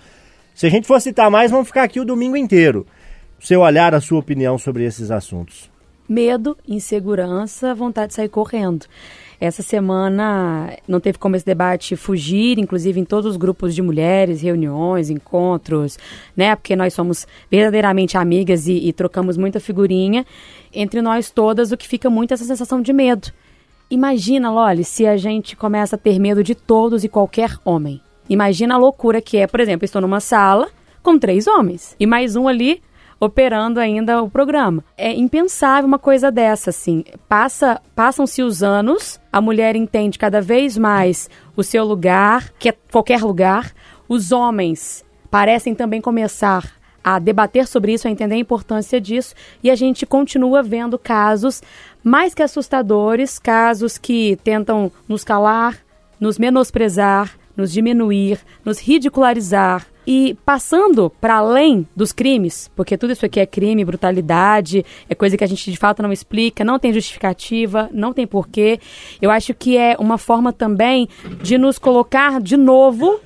Se 0.55 0.65
a 0.65 0.69
gente 0.69 0.87
for 0.87 1.01
citar 1.01 1.29
mais, 1.29 1.51
vamos 1.51 1.67
ficar 1.67 1.83
aqui 1.83 1.99
o 1.99 2.05
domingo 2.05 2.37
inteiro. 2.37 2.87
Seu 3.37 3.59
olhar, 3.59 3.93
a 3.93 3.99
sua 3.99 4.19
opinião 4.19 4.57
sobre 4.57 4.85
esses 4.85 5.11
assuntos. 5.11 5.69
Medo, 6.07 6.57
insegurança, 6.65 7.75
vontade 7.75 8.09
de 8.09 8.13
sair 8.13 8.29
correndo. 8.29 8.85
Essa 9.39 9.61
semana 9.61 10.77
não 10.87 10.99
teve 10.99 11.17
como 11.17 11.35
esse 11.35 11.45
debate 11.45 11.95
fugir, 11.95 12.59
inclusive 12.59 12.99
em 12.99 13.05
todos 13.05 13.31
os 13.31 13.37
grupos 13.37 13.75
de 13.75 13.81
mulheres, 13.81 14.41
reuniões, 14.41 15.09
encontros, 15.09 15.97
né? 16.35 16.55
Porque 16.55 16.75
nós 16.75 16.93
somos 16.93 17.27
verdadeiramente 17.49 18.17
amigas 18.17 18.67
e, 18.67 18.87
e 18.87 18.93
trocamos 18.93 19.37
muita 19.37 19.59
figurinha. 19.59 20.25
Entre 20.73 21.01
nós 21.01 21.29
todas, 21.29 21.71
o 21.71 21.77
que 21.77 21.87
fica 21.87 22.09
muito 22.09 22.31
é 22.31 22.33
essa 22.35 22.45
sensação 22.45 22.81
de 22.81 22.93
medo. 22.93 23.31
Imagina, 23.89 24.51
Loli, 24.51 24.83
se 24.83 25.05
a 25.05 25.17
gente 25.17 25.55
começa 25.55 25.95
a 25.95 25.99
ter 25.99 26.17
medo 26.19 26.43
de 26.43 26.55
todos 26.55 27.03
e 27.03 27.09
qualquer 27.09 27.57
homem. 27.63 28.01
Imagina 28.29 28.75
a 28.75 28.77
loucura 28.77 29.21
que 29.21 29.37
é, 29.37 29.45
por 29.45 29.59
exemplo, 29.59 29.85
estou 29.85 30.01
numa 30.01 30.19
sala 30.19 30.69
com 31.01 31.19
três 31.19 31.45
homens 31.47 31.95
e 31.99 32.07
mais 32.07 32.35
um 32.35 32.47
ali 32.47 32.81
operando 33.19 33.79
ainda 33.79 34.21
o 34.21 34.29
programa. 34.29 34.83
É 34.97 35.11
impensável 35.13 35.87
uma 35.87 35.99
coisa 35.99 36.31
dessa, 36.31 36.69
assim. 36.69 37.03
Passa, 37.27 37.81
passam-se 37.95 38.41
os 38.41 38.63
anos, 38.63 39.19
a 39.31 39.41
mulher 39.41 39.75
entende 39.75 40.19
cada 40.19 40.41
vez 40.41 40.77
mais 40.77 41.29
o 41.55 41.63
seu 41.63 41.83
lugar, 41.83 42.51
que 42.59 42.69
é 42.69 42.75
qualquer 42.91 43.21
lugar. 43.21 43.71
Os 44.07 44.31
homens 44.31 45.05
parecem 45.31 45.73
também 45.73 46.01
começar 46.01 46.71
a 47.03 47.19
debater 47.19 47.67
sobre 47.67 47.93
isso, 47.93 48.07
a 48.07 48.11
entender 48.11 48.35
a 48.35 48.39
importância 48.39 48.99
disso, 49.01 49.35
e 49.61 49.69
a 49.69 49.75
gente 49.75 50.05
continua 50.05 50.63
vendo 50.63 50.97
casos 50.97 51.61
mais 52.03 52.33
que 52.33 52.41
assustadores, 52.41 53.37
casos 53.37 53.97
que 53.97 54.37
tentam 54.43 54.91
nos 55.07 55.23
calar, 55.23 55.77
nos 56.19 56.39
menosprezar, 56.39 57.37
nos 57.55 57.71
diminuir, 57.71 58.39
nos 58.63 58.79
ridicularizar. 58.79 59.85
E 60.05 60.37
passando 60.45 61.09
para 61.21 61.35
além 61.35 61.87
dos 61.95 62.11
crimes, 62.11 62.69
porque 62.75 62.97
tudo 62.97 63.13
isso 63.13 63.25
aqui 63.25 63.39
é 63.39 63.45
crime, 63.45 63.85
brutalidade, 63.85 64.85
é 65.07 65.15
coisa 65.15 65.37
que 65.37 65.43
a 65.43 65.47
gente 65.47 65.71
de 65.71 65.77
fato 65.77 66.03
não 66.03 66.11
explica, 66.11 66.63
não 66.63 66.77
tem 66.77 66.91
justificativa, 66.91 67.89
não 67.93 68.11
tem 68.11 68.27
porquê. 68.27 68.79
Eu 69.21 69.31
acho 69.31 69.53
que 69.53 69.77
é 69.77 69.95
uma 69.97 70.17
forma 70.17 70.51
também 70.51 71.07
de 71.41 71.57
nos 71.57 71.79
colocar 71.79 72.41
de 72.41 72.57
novo 72.57 73.19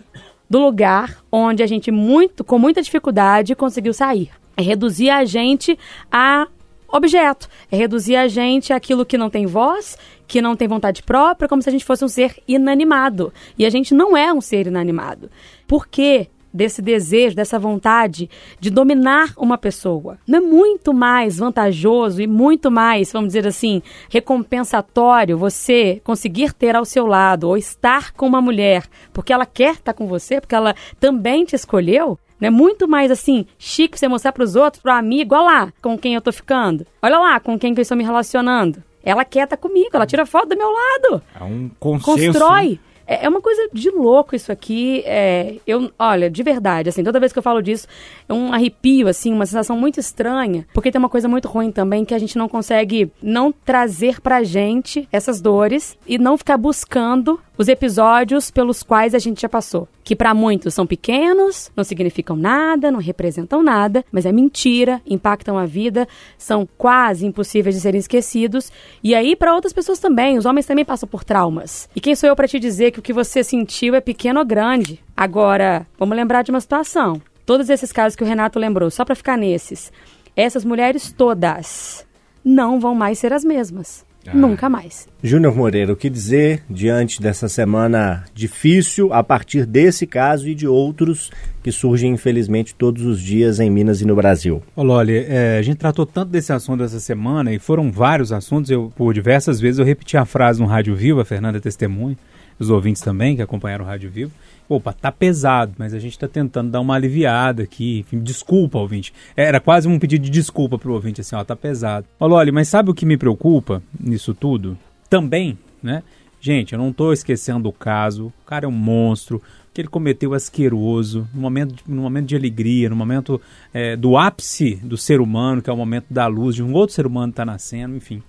do 0.49 0.59
lugar 0.59 1.23
onde 1.31 1.63
a 1.63 1.67
gente 1.67 1.91
muito, 1.91 2.43
com 2.43 2.59
muita 2.59 2.81
dificuldade, 2.81 3.55
conseguiu 3.55 3.93
sair. 3.93 4.29
É 4.55 4.61
reduzir 4.61 5.09
a 5.09 5.25
gente 5.25 5.77
a 6.11 6.47
objeto, 6.89 7.49
é 7.69 7.75
reduzir 7.75 8.15
a 8.15 8.27
gente 8.27 8.71
àquilo 8.71 9.05
que 9.05 9.17
não 9.17 9.29
tem 9.29 9.45
voz, 9.45 9.97
que 10.25 10.41
não 10.41 10.55
tem 10.55 10.67
vontade 10.67 11.03
própria, 11.03 11.47
como 11.47 11.61
se 11.61 11.69
a 11.69 11.71
gente 11.71 11.83
fosse 11.83 12.05
um 12.05 12.07
ser 12.07 12.41
inanimado. 12.47 13.33
E 13.57 13.65
a 13.65 13.69
gente 13.69 13.93
não 13.93 14.15
é 14.15 14.31
um 14.31 14.41
ser 14.41 14.67
inanimado. 14.67 15.29
Por 15.67 15.87
quê? 15.87 16.29
Desse 16.57 16.81
desejo, 16.81 17.35
dessa 17.35 17.59
vontade 17.59 18.27
de 18.59 18.71
dominar 18.71 19.31
uma 19.37 19.59
pessoa. 19.59 20.17
Não 20.27 20.39
é 20.39 20.41
muito 20.41 20.91
mais 20.91 21.37
vantajoso 21.37 22.19
e 22.19 22.25
muito 22.25 22.71
mais, 22.71 23.11
vamos 23.11 23.27
dizer 23.27 23.45
assim, 23.45 23.83
recompensatório 24.09 25.37
você 25.37 26.01
conseguir 26.03 26.53
ter 26.53 26.75
ao 26.75 26.83
seu 26.83 27.05
lado 27.05 27.47
ou 27.47 27.57
estar 27.57 28.11
com 28.13 28.25
uma 28.25 28.41
mulher 28.41 28.85
porque 29.13 29.31
ela 29.31 29.45
quer 29.45 29.75
estar 29.75 29.93
com 29.93 30.07
você, 30.07 30.41
porque 30.41 30.55
ela 30.55 30.73
também 30.99 31.45
te 31.45 31.55
escolheu? 31.55 32.17
Não 32.39 32.47
é 32.47 32.51
muito 32.51 32.87
mais 32.87 33.11
assim, 33.11 33.45
chique 33.59 33.99
você 33.99 34.07
mostrar 34.07 34.31
pros 34.31 34.55
outros, 34.55 34.81
pro 34.81 34.91
amigo, 34.91 35.35
olha 35.35 35.43
lá 35.43 35.73
com 35.79 35.95
quem 35.95 36.15
eu 36.15 36.21
tô 36.21 36.31
ficando. 36.31 36.87
Olha 37.03 37.19
lá 37.19 37.39
com 37.39 37.57
quem 37.57 37.75
que 37.75 37.79
eu 37.79 37.83
estou 37.83 37.95
me 37.95 38.03
relacionando. 38.03 38.83
Ela 39.03 39.23
quer 39.23 39.43
estar 39.43 39.57
comigo, 39.57 39.91
ela 39.93 40.07
tira 40.07 40.25
foto 40.25 40.49
do 40.49 40.57
meu 40.57 40.71
lado. 40.71 41.21
É 41.39 41.43
um 41.43 41.69
consenso. 41.79 42.39
Constrói. 42.39 42.79
É 43.07 43.25
é 43.25 43.29
uma 43.29 43.41
coisa 43.41 43.69
de 43.73 43.89
louco 43.89 44.35
isso 44.35 44.51
aqui. 44.51 45.03
É, 45.05 45.55
eu, 45.65 45.91
olha, 45.99 46.29
de 46.29 46.43
verdade, 46.43 46.89
assim, 46.89 47.03
toda 47.03 47.19
vez 47.19 47.33
que 47.33 47.39
eu 47.39 47.43
falo 47.43 47.61
disso, 47.61 47.87
é 48.27 48.33
um 48.33 48.53
arrepio, 48.53 49.07
assim, 49.07 49.33
uma 49.33 49.45
sensação 49.45 49.77
muito 49.77 49.99
estranha. 49.99 50.65
Porque 50.73 50.91
tem 50.91 50.99
uma 50.99 51.09
coisa 51.09 51.27
muito 51.27 51.47
ruim 51.47 51.71
também 51.71 52.05
que 52.05 52.13
a 52.13 52.19
gente 52.19 52.37
não 52.37 52.47
consegue 52.47 53.11
não 53.21 53.51
trazer 53.51 54.21
pra 54.21 54.43
gente 54.43 55.07
essas 55.11 55.41
dores 55.41 55.97
e 56.07 56.17
não 56.17 56.37
ficar 56.37 56.57
buscando 56.57 57.39
os 57.57 57.67
episódios 57.67 58.51
pelos 58.51 58.83
quais 58.83 59.13
a 59.15 59.19
gente 59.19 59.41
já 59.41 59.49
passou. 59.49 59.87
Que 60.07 60.15
pra 60.15 60.33
muitos 60.33 60.73
são 60.73 60.87
pequenos, 60.87 61.69
não 61.75 61.83
significam 61.83 62.37
nada, 62.37 62.89
não 62.89 62.97
representam 62.97 63.61
nada, 63.61 64.05
mas 64.09 64.25
é 64.25 64.31
mentira, 64.31 65.01
impactam 65.05 65.57
a 65.57 65.65
vida, 65.65 66.07
são 66.37 66.65
quase 66.77 67.25
impossíveis 67.25 67.75
de 67.75 67.81
serem 67.81 67.99
esquecidos. 67.99 68.71
E 69.03 69.13
aí 69.13 69.35
pra 69.35 69.53
outras 69.53 69.73
pessoas 69.73 69.99
também, 69.99 70.37
os 70.37 70.45
homens 70.45 70.65
também 70.65 70.85
passam 70.85 71.09
por 71.09 71.25
traumas. 71.25 71.89
E 71.93 71.99
quem 71.99 72.15
sou 72.15 72.29
eu 72.29 72.37
pra 72.37 72.47
te 72.47 72.57
dizer 72.57 72.91
que 72.91 72.99
o 72.99 73.01
que 73.01 73.11
você 73.11 73.43
sentiu 73.43 73.95
é 73.95 73.99
pequeno 73.99 74.39
ou 74.39 74.45
grande? 74.45 75.03
Agora, 75.13 75.85
vamos 75.99 76.15
lembrar 76.15 76.41
de 76.41 76.51
uma 76.51 76.61
situação. 76.61 77.21
Todos 77.45 77.69
esses 77.69 77.91
casos 77.91 78.15
que 78.15 78.23
o 78.23 78.27
Renato 78.27 78.57
lembrou, 78.57 78.89
só 78.89 79.03
pra 79.03 79.13
ficar 79.13 79.37
nesses. 79.37 79.91
Essas 80.37 80.63
mulheres 80.63 81.11
todas 81.11 82.07
não 82.45 82.79
vão 82.79 82.95
mais 82.95 83.19
ser 83.19 83.33
as 83.33 83.43
mesmas. 83.43 84.06
Nunca 84.33 84.69
mais. 84.69 85.07
Júnior 85.23 85.55
Moreira, 85.55 85.93
o 85.93 85.95
que 85.95 86.09
dizer 86.09 86.63
diante 86.69 87.21
dessa 87.21 87.47
semana 87.47 88.25
difícil 88.33 89.13
a 89.13 89.23
partir 89.23 89.65
desse 89.65 90.05
caso 90.05 90.47
e 90.47 90.55
de 90.55 90.67
outros 90.67 91.31
que 91.63 91.71
surgem, 91.71 92.11
infelizmente, 92.13 92.75
todos 92.75 93.03
os 93.03 93.21
dias 93.21 93.59
em 93.59 93.69
Minas 93.69 94.01
e 94.01 94.05
no 94.05 94.15
Brasil? 94.15 94.61
Ô, 94.75 94.83
Loli, 94.83 95.17
é, 95.17 95.57
a 95.57 95.61
gente 95.61 95.77
tratou 95.77 96.05
tanto 96.05 96.31
desse 96.31 96.53
assunto 96.53 96.83
essa 96.83 96.99
semana 96.99 97.53
e 97.53 97.59
foram 97.59 97.91
vários 97.91 98.31
assuntos. 98.31 98.69
Eu, 98.71 98.91
por 98.95 99.13
diversas 99.13 99.59
vezes, 99.59 99.79
eu 99.79 99.85
repeti 99.85 100.17
a 100.17 100.25
frase 100.25 100.59
no 100.59 100.67
Rádio 100.67 100.95
Vivo, 100.95 101.19
a 101.19 101.25
Fernanda 101.25 101.57
é 101.57 101.61
testemunha, 101.61 102.17
os 102.59 102.69
ouvintes 102.69 103.01
também 103.01 103.35
que 103.35 103.41
acompanharam 103.41 103.85
o 103.85 103.87
Rádio 103.87 104.09
Vivo. 104.09 104.31
Opa, 104.69 104.91
tá 104.91 105.11
pesado, 105.11 105.73
mas 105.77 105.93
a 105.93 105.99
gente 105.99 106.11
está 106.11 106.27
tentando 106.27 106.69
dar 106.69 106.81
uma 106.81 106.95
aliviada 106.95 107.63
aqui. 107.63 107.99
Enfim, 107.99 108.19
desculpa, 108.19 108.77
ouvinte. 108.77 109.13
Era 109.35 109.59
quase 109.59 109.87
um 109.87 109.97
pedido 109.97 110.23
de 110.25 110.29
desculpa 110.29 110.77
pro 110.77 110.93
ouvinte, 110.93 111.21
assim, 111.21 111.35
ó, 111.35 111.43
tá 111.43 111.55
pesado. 111.55 112.05
Loli, 112.19 112.51
mas 112.51 112.67
sabe 112.67 112.89
o 112.89 112.93
que 112.93 113.05
me 113.05 113.17
preocupa 113.17 113.81
nisso 113.97 114.33
tudo? 114.33 114.77
Também, 115.09 115.57
né? 115.81 116.03
Gente, 116.39 116.73
eu 116.73 116.79
não 116.79 116.93
tô 116.93 117.13
esquecendo 117.13 117.69
o 117.69 117.73
caso. 117.73 118.27
O 118.27 118.45
cara 118.45 118.65
é 118.65 118.67
um 118.67 118.71
monstro. 118.71 119.41
Que 119.77 119.81
ele 119.81 119.89
cometeu 119.89 120.33
asqueroso. 120.33 121.27
No 121.31 121.39
momento, 121.39 121.75
no 121.87 122.01
momento 122.01 122.25
de 122.25 122.35
alegria, 122.35 122.89
no 122.89 122.95
momento 122.95 123.39
é, 123.71 123.95
do 123.95 124.17
ápice 124.17 124.73
do 124.77 124.97
ser 124.97 125.21
humano, 125.21 125.61
que 125.61 125.69
é 125.69 125.73
o 125.73 125.77
momento 125.77 126.07
da 126.09 126.25
luz 126.25 126.55
de 126.55 126.63
um 126.63 126.73
outro 126.73 126.95
ser 126.95 127.05
humano 127.05 127.31
que 127.31 127.35
tá 127.35 127.45
nascendo, 127.45 127.95
enfim. 127.95 128.23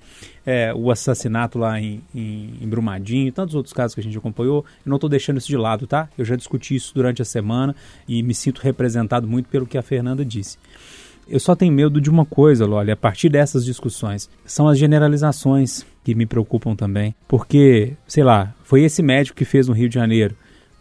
É, 0.45 0.75
o 0.75 0.90
assassinato 0.90 1.59
lá 1.59 1.81
em, 1.81 2.02
em, 2.14 2.52
em 2.61 2.69
Brumadinho 2.69 3.33
tantos 3.33 3.55
outros 3.55 3.73
casos 3.73 3.95
que 3.95 4.00
a 4.02 4.05
gente 4.05 4.19
acompanhou. 4.19 4.62
Eu 4.85 4.90
não 4.90 4.99
estou 4.99 5.09
deixando 5.09 5.38
isso 5.38 5.49
de 5.49 5.57
lado, 5.57 5.87
tá? 5.87 6.11
Eu 6.19 6.25
já 6.26 6.37
discuti 6.37 6.75
isso 6.75 6.93
durante 6.95 7.23
a 7.23 7.25
semana 7.25 7.75
e 8.07 8.23
me 8.23 8.35
sinto 8.35 8.59
representado 8.59 9.26
muito 9.26 9.49
pelo 9.49 9.64
que 9.64 9.78
a 9.78 9.83
Fernanda 9.83 10.23
disse. 10.26 10.59
Eu 11.26 11.40
só 11.40 11.57
tenho 11.57 11.73
medo 11.73 11.99
de 11.99 12.11
uma 12.11 12.26
coisa, 12.26 12.67
Loli, 12.67 12.90
a 12.90 12.97
partir 12.97 13.31
dessas 13.31 13.64
discussões. 13.64 14.28
São 14.45 14.69
as 14.69 14.78
generalizações 14.78 15.87
que 16.05 16.14
me 16.14 16.26
preocupam 16.26 16.76
também. 16.76 17.14
Porque, 17.26 17.95
sei 18.07 18.23
lá, 18.23 18.55
foi 18.64 18.83
esse 18.83 19.02
médico 19.02 19.38
que 19.38 19.47
fez 19.47 19.67
no 19.67 19.73
Rio 19.73 19.88
de 19.88 19.95
Janeiro. 19.95 20.37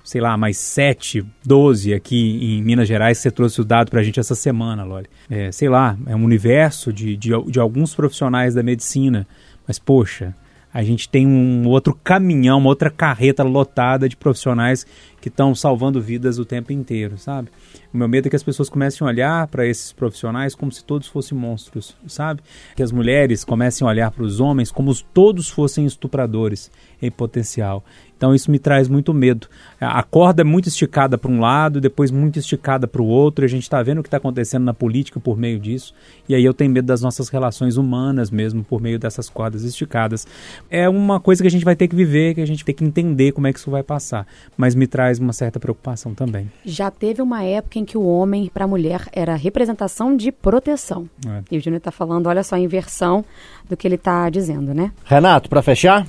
Sei 0.08 0.22
lá, 0.22 0.38
mais 0.38 0.58
7, 0.58 1.22
12 1.46 1.94
aqui 1.94 2.40
em 2.42 2.62
Minas 2.62 2.88
Gerais, 2.88 3.18
você 3.18 3.30
trouxe 3.30 3.60
o 3.60 3.66
dado 3.66 3.92
pra 3.92 4.02
gente 4.02 4.22
essa 4.22 4.36
semana, 4.36 4.86
Loli. 4.86 5.08
É, 5.30 5.52
sei 5.52 5.68
lá, 5.68 5.98
é 6.06 6.16
um 6.16 6.24
universo 6.24 6.94
de, 6.94 7.18
de, 7.18 7.32
de 7.52 7.60
alguns 7.60 7.94
profissionais 7.94 8.54
da 8.54 8.64
medicina. 8.64 9.28
Mas, 9.68 9.78
poxa, 9.78 10.34
a 10.74 10.82
gente 10.82 11.10
tem 11.10 11.28
um 11.28 11.68
outro 11.68 11.94
caminhão, 11.94 12.58
uma 12.58 12.70
outra 12.70 12.90
carreta 12.90 13.44
lotada 13.44 14.08
de 14.08 14.16
profissionais 14.16 14.88
que 15.20 15.28
estão 15.28 15.54
salvando 15.54 16.00
vidas 16.00 16.40
o 16.40 16.46
tempo 16.46 16.72
inteiro, 16.72 17.18
sabe? 17.18 17.50
Meu 17.98 18.08
medo 18.08 18.27
é 18.27 18.30
que 18.30 18.36
as 18.36 18.44
pessoas 18.44 18.70
comecem 18.70 19.06
a 19.06 19.10
olhar 19.10 19.48
para 19.48 19.66
esses 19.66 19.92
profissionais 19.92 20.54
como 20.54 20.72
se 20.72 20.84
todos 20.84 21.08
fossem 21.08 21.38
monstros, 21.38 21.96
sabe? 22.08 22.42
Que 22.75 22.84
as 22.84 22.92
mulheres 22.92 23.44
comecem 23.44 23.86
a 23.86 23.89
olhar 23.89 24.12
para 24.12 24.24
os 24.24 24.39
homens 24.39 24.72
como 24.72 24.94
se 24.94 25.04
todos 25.13 25.50
fossem 25.50 25.86
estupradores 25.86 26.72
em 27.01 27.10
potencial. 27.10 27.84
Então 28.18 28.34
isso 28.34 28.50
me 28.50 28.58
traz 28.58 28.88
muito 28.88 29.13
medo. 29.13 29.48
A 29.80 30.01
corda 30.01 30.42
é 30.42 30.44
muito 30.44 30.68
esticada 30.68 31.20
para 31.20 31.32
um 31.32 31.39
lado, 31.39 31.80
depois 31.80 32.10
muito 32.10 32.39
esticada 32.39 32.88
para 32.88 33.01
o 33.01 33.06
outro. 33.06 33.46
E 33.46 33.48
a 33.48 33.50
gente 33.50 33.62
está 33.62 33.82
vendo 33.84 34.00
o 34.00 34.04
que 34.04 34.08
está 34.08 34.18
acontecendo 34.18 34.63
na 34.63 34.74
política 34.74 35.20
por 35.20 35.38
meio 35.38 35.60
disso. 35.60 35.94
E 36.27 36.34
aí 36.34 36.44
eu 36.44 36.54
tenho 36.54 36.72
medo 36.72 36.86
das 36.86 37.01
nossas 37.01 37.30
relações 37.30 37.77
humanas 37.77 38.32
mesmo 38.32 38.63
por 38.63 38.82
meio 38.82 38.98
dessas 38.98 39.30
cordas 39.30 39.63
esticadas. 39.63 40.25
É 40.68 40.89
uma 40.89 41.20
coisa 41.20 41.44
que 41.44 41.48
a 41.48 41.51
gente 41.51 41.63
vai 41.63 41.75
ter 41.75 41.88
que 41.88 41.96
viver, 41.96 42.34
que 42.34 42.42
a 42.42 42.48
gente 42.48 42.66
tem 42.66 42.74
que 42.74 42.84
entender 42.84 43.34
como 43.34 43.46
é 43.46 43.54
que 43.54 43.60
isso 43.60 43.70
vai 43.70 43.84
passar. 43.84 44.25
Mas 44.58 44.74
me 44.74 44.88
traz 44.88 45.20
uma 45.20 45.32
certa 45.32 45.60
preocupação 45.60 46.16
também. 46.16 46.51
Já 46.66 46.89
teve 46.89 47.22
uma 47.22 47.44
época 47.44 47.77
em 47.77 47.86
que 47.88 47.98
o 47.98 48.06
homem 48.06 48.51
para 48.53 48.65
a 48.65 48.67
mulher 48.67 49.08
era 49.12 49.36
representação 49.36 50.15
de 50.15 50.32
proteção. 50.32 51.10
É. 51.25 51.41
E 51.50 51.58
o 51.58 51.62
Júnior 51.62 51.79
está 51.79 51.91
falando, 51.91 52.27
olha 52.27 52.44
só 52.44 52.56
a 52.56 52.60
inversão 52.60 53.25
do 53.67 53.75
que 53.75 53.88
ele 53.88 53.96
está 53.96 54.29
dizendo, 54.29 54.74
né? 54.74 54.91
Renato, 55.06 55.50
para 55.50 55.63
fechar? 55.63 56.06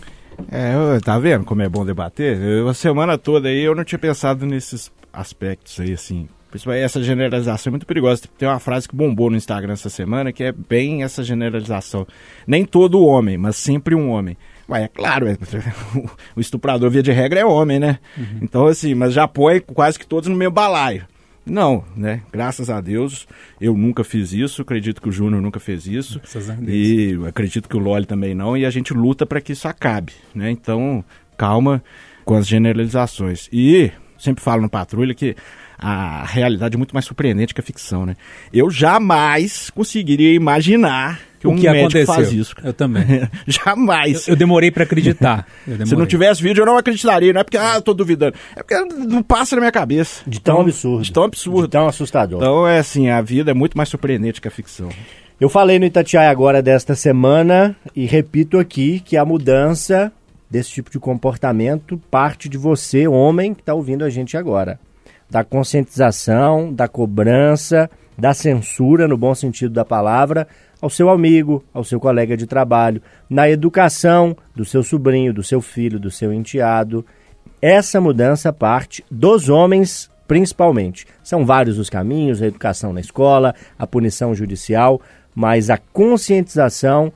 É, 0.50 1.00
tá 1.00 1.18
vendo 1.18 1.44
como 1.44 1.62
é 1.62 1.68
bom 1.68 1.84
debater? 1.84 2.38
Eu, 2.40 2.68
a 2.68 2.74
semana 2.74 3.16
toda 3.16 3.48
aí 3.48 3.60
eu 3.60 3.74
não 3.74 3.84
tinha 3.84 3.98
pensado 3.98 4.44
nesses 4.44 4.90
aspectos 5.12 5.80
aí, 5.80 5.92
assim. 5.92 6.28
Principalmente 6.50 6.84
essa 6.84 7.02
generalização 7.02 7.70
é 7.70 7.72
muito 7.72 7.86
perigosa. 7.86 8.22
Tem 8.38 8.48
uma 8.48 8.58
frase 8.58 8.88
que 8.88 8.96
bombou 8.96 9.28
no 9.30 9.36
Instagram 9.36 9.72
essa 9.74 9.90
semana 9.90 10.32
que 10.32 10.42
é 10.44 10.52
bem 10.52 11.02
essa 11.02 11.22
generalização. 11.22 12.06
Nem 12.46 12.64
todo 12.64 13.04
homem, 13.04 13.36
mas 13.36 13.56
sempre 13.56 13.94
um 13.94 14.10
homem. 14.10 14.36
Ué, 14.68 14.84
é 14.84 14.88
claro, 14.88 15.28
é- 15.28 15.36
o 16.36 16.40
estuprador, 16.40 16.90
via 16.90 17.02
de 17.02 17.12
regra, 17.12 17.40
é 17.40 17.44
homem, 17.44 17.78
né? 17.78 17.98
Então, 18.40 18.66
assim, 18.66 18.94
mas 18.94 19.12
já 19.12 19.26
põe 19.26 19.60
quase 19.60 19.98
que 19.98 20.06
todos 20.06 20.28
no 20.28 20.36
meu 20.36 20.50
balaio. 20.50 21.06
Não, 21.48 21.84
né? 21.96 22.22
Graças 22.32 22.70
a 22.70 22.80
Deus, 22.80 23.26
eu 23.60 23.76
nunca 23.76 24.04
fiz 24.04 24.32
isso, 24.32 24.62
acredito 24.62 25.00
que 25.00 25.08
o 25.08 25.12
Júnior 25.12 25.40
nunca 25.40 25.58
fez 25.58 25.86
isso. 25.86 26.20
E 26.70 27.18
acredito 27.26 27.68
que 27.68 27.76
o 27.76 27.80
Loli 27.80 28.06
também 28.06 28.34
não, 28.34 28.56
e 28.56 28.64
a 28.66 28.70
gente 28.70 28.92
luta 28.92 29.24
para 29.26 29.40
que 29.40 29.52
isso 29.52 29.66
acabe, 29.66 30.12
né? 30.34 30.50
Então, 30.50 31.04
calma 31.36 31.82
com 32.24 32.34
as 32.34 32.46
generalizações. 32.46 33.48
E 33.52 33.90
sempre 34.18 34.42
falo 34.42 34.62
no 34.62 34.68
Patrulha 34.68 35.14
que 35.14 35.34
a 35.78 36.24
realidade 36.24 36.74
é 36.74 36.78
muito 36.78 36.92
mais 36.92 37.04
surpreendente 37.04 37.54
que 37.54 37.60
a 37.60 37.64
ficção, 37.64 38.04
né? 38.04 38.16
Eu 38.52 38.68
jamais 38.68 39.70
conseguiria 39.70 40.34
imaginar 40.34 41.20
que 41.38 41.46
o 41.46 41.50
um 41.52 41.56
que 41.56 41.62
médico 41.70 41.84
aconteceu? 41.86 42.14
faz 42.14 42.32
isso. 42.32 42.54
Eu 42.64 42.72
também. 42.72 43.04
jamais. 43.46 44.26
Eu 44.28 44.36
demorei 44.36 44.70
para 44.70 44.84
acreditar. 44.84 45.46
Eu 45.66 45.74
Se 45.74 45.78
não 45.78 45.84
demorei. 45.86 46.06
tivesse 46.06 46.42
vídeo, 46.42 46.62
eu 46.62 46.66
não 46.66 46.76
acreditaria. 46.76 47.32
Não 47.32 47.40
é 47.40 47.44
porque, 47.44 47.56
ah, 47.56 47.74
eu 47.76 47.82
tô 47.82 47.94
duvidando. 47.94 48.34
É 48.56 48.62
porque 48.62 48.74
não 49.06 49.22
passa 49.22 49.54
na 49.56 49.60
minha 49.60 49.72
cabeça. 49.72 50.22
De 50.26 50.40
tão 50.40 50.54
Então, 50.56 50.62
absurdo. 50.66 51.02
De 51.04 51.12
tão 51.12 51.22
absurdo. 51.24 51.62
De 51.62 51.68
tão 51.68 51.86
assustador. 51.88 52.40
Então, 52.40 52.66
é 52.66 52.78
assim, 52.78 53.08
a 53.08 53.20
vida 53.22 53.50
é 53.50 53.54
muito 53.54 53.76
mais 53.76 53.88
surpreendente 53.88 54.40
que 54.40 54.48
a 54.48 54.50
ficção. 54.50 54.88
Eu 55.40 55.48
falei 55.48 55.78
no 55.78 55.84
Itatiaia 55.84 56.30
agora 56.30 56.60
desta 56.60 56.94
semana 56.96 57.76
e 57.94 58.06
repito 58.06 58.58
aqui 58.58 58.98
que 58.98 59.16
a 59.16 59.24
mudança 59.24 60.10
desse 60.50 60.70
tipo 60.70 60.90
de 60.90 60.98
comportamento 60.98 62.00
parte 62.10 62.48
de 62.48 62.58
você, 62.58 63.06
homem, 63.06 63.54
que 63.54 63.60
está 63.60 63.72
ouvindo 63.74 64.04
a 64.04 64.10
gente 64.10 64.36
agora. 64.36 64.80
Da 65.30 65.44
conscientização, 65.44 66.72
da 66.72 66.88
cobrança, 66.88 67.88
da 68.16 68.34
censura, 68.34 69.06
no 69.06 69.16
bom 69.16 69.34
sentido 69.34 69.72
da 69.72 69.84
palavra, 69.84 70.48
ao 70.80 70.90
seu 70.90 71.10
amigo, 71.10 71.64
ao 71.72 71.84
seu 71.84 71.98
colega 71.98 72.36
de 72.36 72.46
trabalho, 72.46 73.02
na 73.28 73.48
educação 73.48 74.36
do 74.54 74.64
seu 74.64 74.82
sobrinho, 74.82 75.32
do 75.32 75.42
seu 75.42 75.60
filho, 75.60 75.98
do 75.98 76.10
seu 76.10 76.32
enteado. 76.32 77.04
Essa 77.60 78.00
mudança 78.00 78.52
parte 78.52 79.04
dos 79.10 79.48
homens, 79.48 80.10
principalmente. 80.26 81.06
São 81.22 81.44
vários 81.44 81.78
os 81.78 81.90
caminhos: 81.90 82.40
a 82.40 82.46
educação 82.46 82.92
na 82.92 83.00
escola, 83.00 83.54
a 83.78 83.86
punição 83.86 84.34
judicial, 84.34 85.00
mas 85.34 85.70
a 85.70 85.78
conscientização 85.78 87.12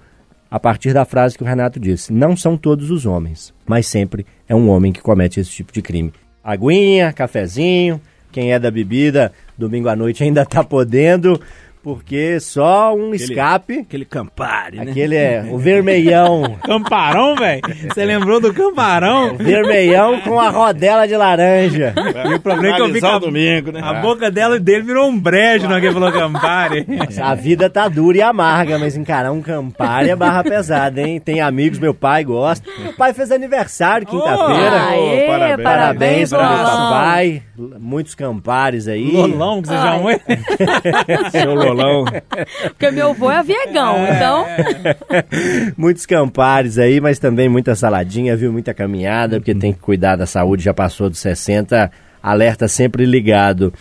a 0.50 0.60
partir 0.60 0.92
da 0.92 1.06
frase 1.06 1.36
que 1.36 1.42
o 1.42 1.46
Renato 1.46 1.80
disse: 1.80 2.12
não 2.12 2.36
são 2.36 2.58
todos 2.58 2.90
os 2.90 3.06
homens, 3.06 3.54
mas 3.66 3.86
sempre 3.86 4.26
é 4.46 4.54
um 4.54 4.68
homem 4.68 4.92
que 4.92 5.00
comete 5.00 5.40
esse 5.40 5.50
tipo 5.50 5.72
de 5.72 5.80
crime. 5.80 6.12
Aguinha, 6.44 7.12
cafezinho, 7.12 8.00
quem 8.30 8.52
é 8.52 8.58
da 8.58 8.70
bebida, 8.70 9.32
domingo 9.56 9.88
à 9.88 9.96
noite 9.96 10.22
ainda 10.22 10.44
tá 10.44 10.62
podendo, 10.62 11.40
porque 11.82 12.38
só 12.38 12.94
um 12.94 13.12
escape. 13.14 13.80
Aquele 13.80 14.04
Campari, 14.04 14.76
né? 14.78 14.90
Aquele 14.90 15.16
é 15.16 15.44
o 15.50 15.58
vermelhão. 15.58 16.56
Camparão, 16.62 17.34
velho? 17.34 17.60
Você 17.88 18.04
lembrou 18.04 18.40
do 18.40 18.54
camparão? 18.54 19.36
vermelhão 19.36 20.20
com 20.20 20.38
a 20.38 20.48
rodela 20.48 21.06
de 21.08 21.16
laranja. 21.16 21.92
E 22.30 22.34
o 22.34 22.40
problema 22.40 22.74
é 22.74 22.76
que 22.76 22.82
eu 22.82 22.92
vi 22.92 23.00
que 23.00 23.06
a, 23.06 23.18
domingo, 23.18 23.72
né? 23.72 23.80
a 23.82 23.94
boca 23.94 24.30
dela 24.30 24.56
e 24.56 24.60
dele 24.60 24.82
virou 24.82 25.08
um 25.08 25.18
brejo 25.18 25.68
na 25.68 25.80
que 25.80 25.86
ele 25.86 25.94
falou 25.94 26.12
Campari. 26.12 26.86
A 27.20 27.34
vida 27.34 27.68
tá 27.68 27.88
dura 27.88 28.18
e 28.18 28.22
amarga, 28.22 28.78
mas 28.78 28.96
encarar 28.96 29.32
um 29.32 29.42
Campari 29.42 30.10
é 30.10 30.16
barra 30.16 30.44
pesada, 30.44 31.00
hein? 31.00 31.18
Tem 31.18 31.40
amigos, 31.40 31.78
meu 31.78 31.94
pai 31.94 32.22
gosta. 32.22 32.68
Meu 32.78 32.92
pai 32.92 33.12
fez 33.12 33.32
aniversário 33.32 34.06
quinta-feira. 34.06 34.88
Aê, 34.88 35.26
parabéns. 35.26 35.62
Parabéns 35.62 36.30
para 36.30 36.38
o 36.38 36.56
Lolão. 36.56 36.90
papai. 36.90 37.42
Muitos 37.80 38.14
Campares 38.14 38.86
aí. 38.86 39.10
Lolão, 39.10 39.62
que 39.62 39.68
você 39.68 39.74
já 39.74 39.96
é. 39.96 41.30
Seu 41.30 41.54
Lolão. 41.54 41.71
Porque 42.68 42.90
meu 42.90 43.10
avô 43.10 43.30
é 43.30 43.42
viegão, 43.42 44.06
então. 44.06 44.46
Muitos 45.76 46.06
campares 46.06 46.78
aí, 46.78 47.00
mas 47.00 47.18
também 47.18 47.48
muita 47.48 47.74
saladinha, 47.74 48.36
viu? 48.36 48.52
Muita 48.52 48.74
caminhada, 48.74 49.38
porque 49.38 49.54
tem 49.54 49.72
que 49.72 49.80
cuidar 49.80 50.16
da 50.16 50.26
saúde, 50.26 50.64
já 50.64 50.74
passou 50.74 51.08
dos 51.08 51.18
60, 51.18 51.90
alerta 52.22 52.68
sempre 52.68 53.04
ligado. 53.04 53.72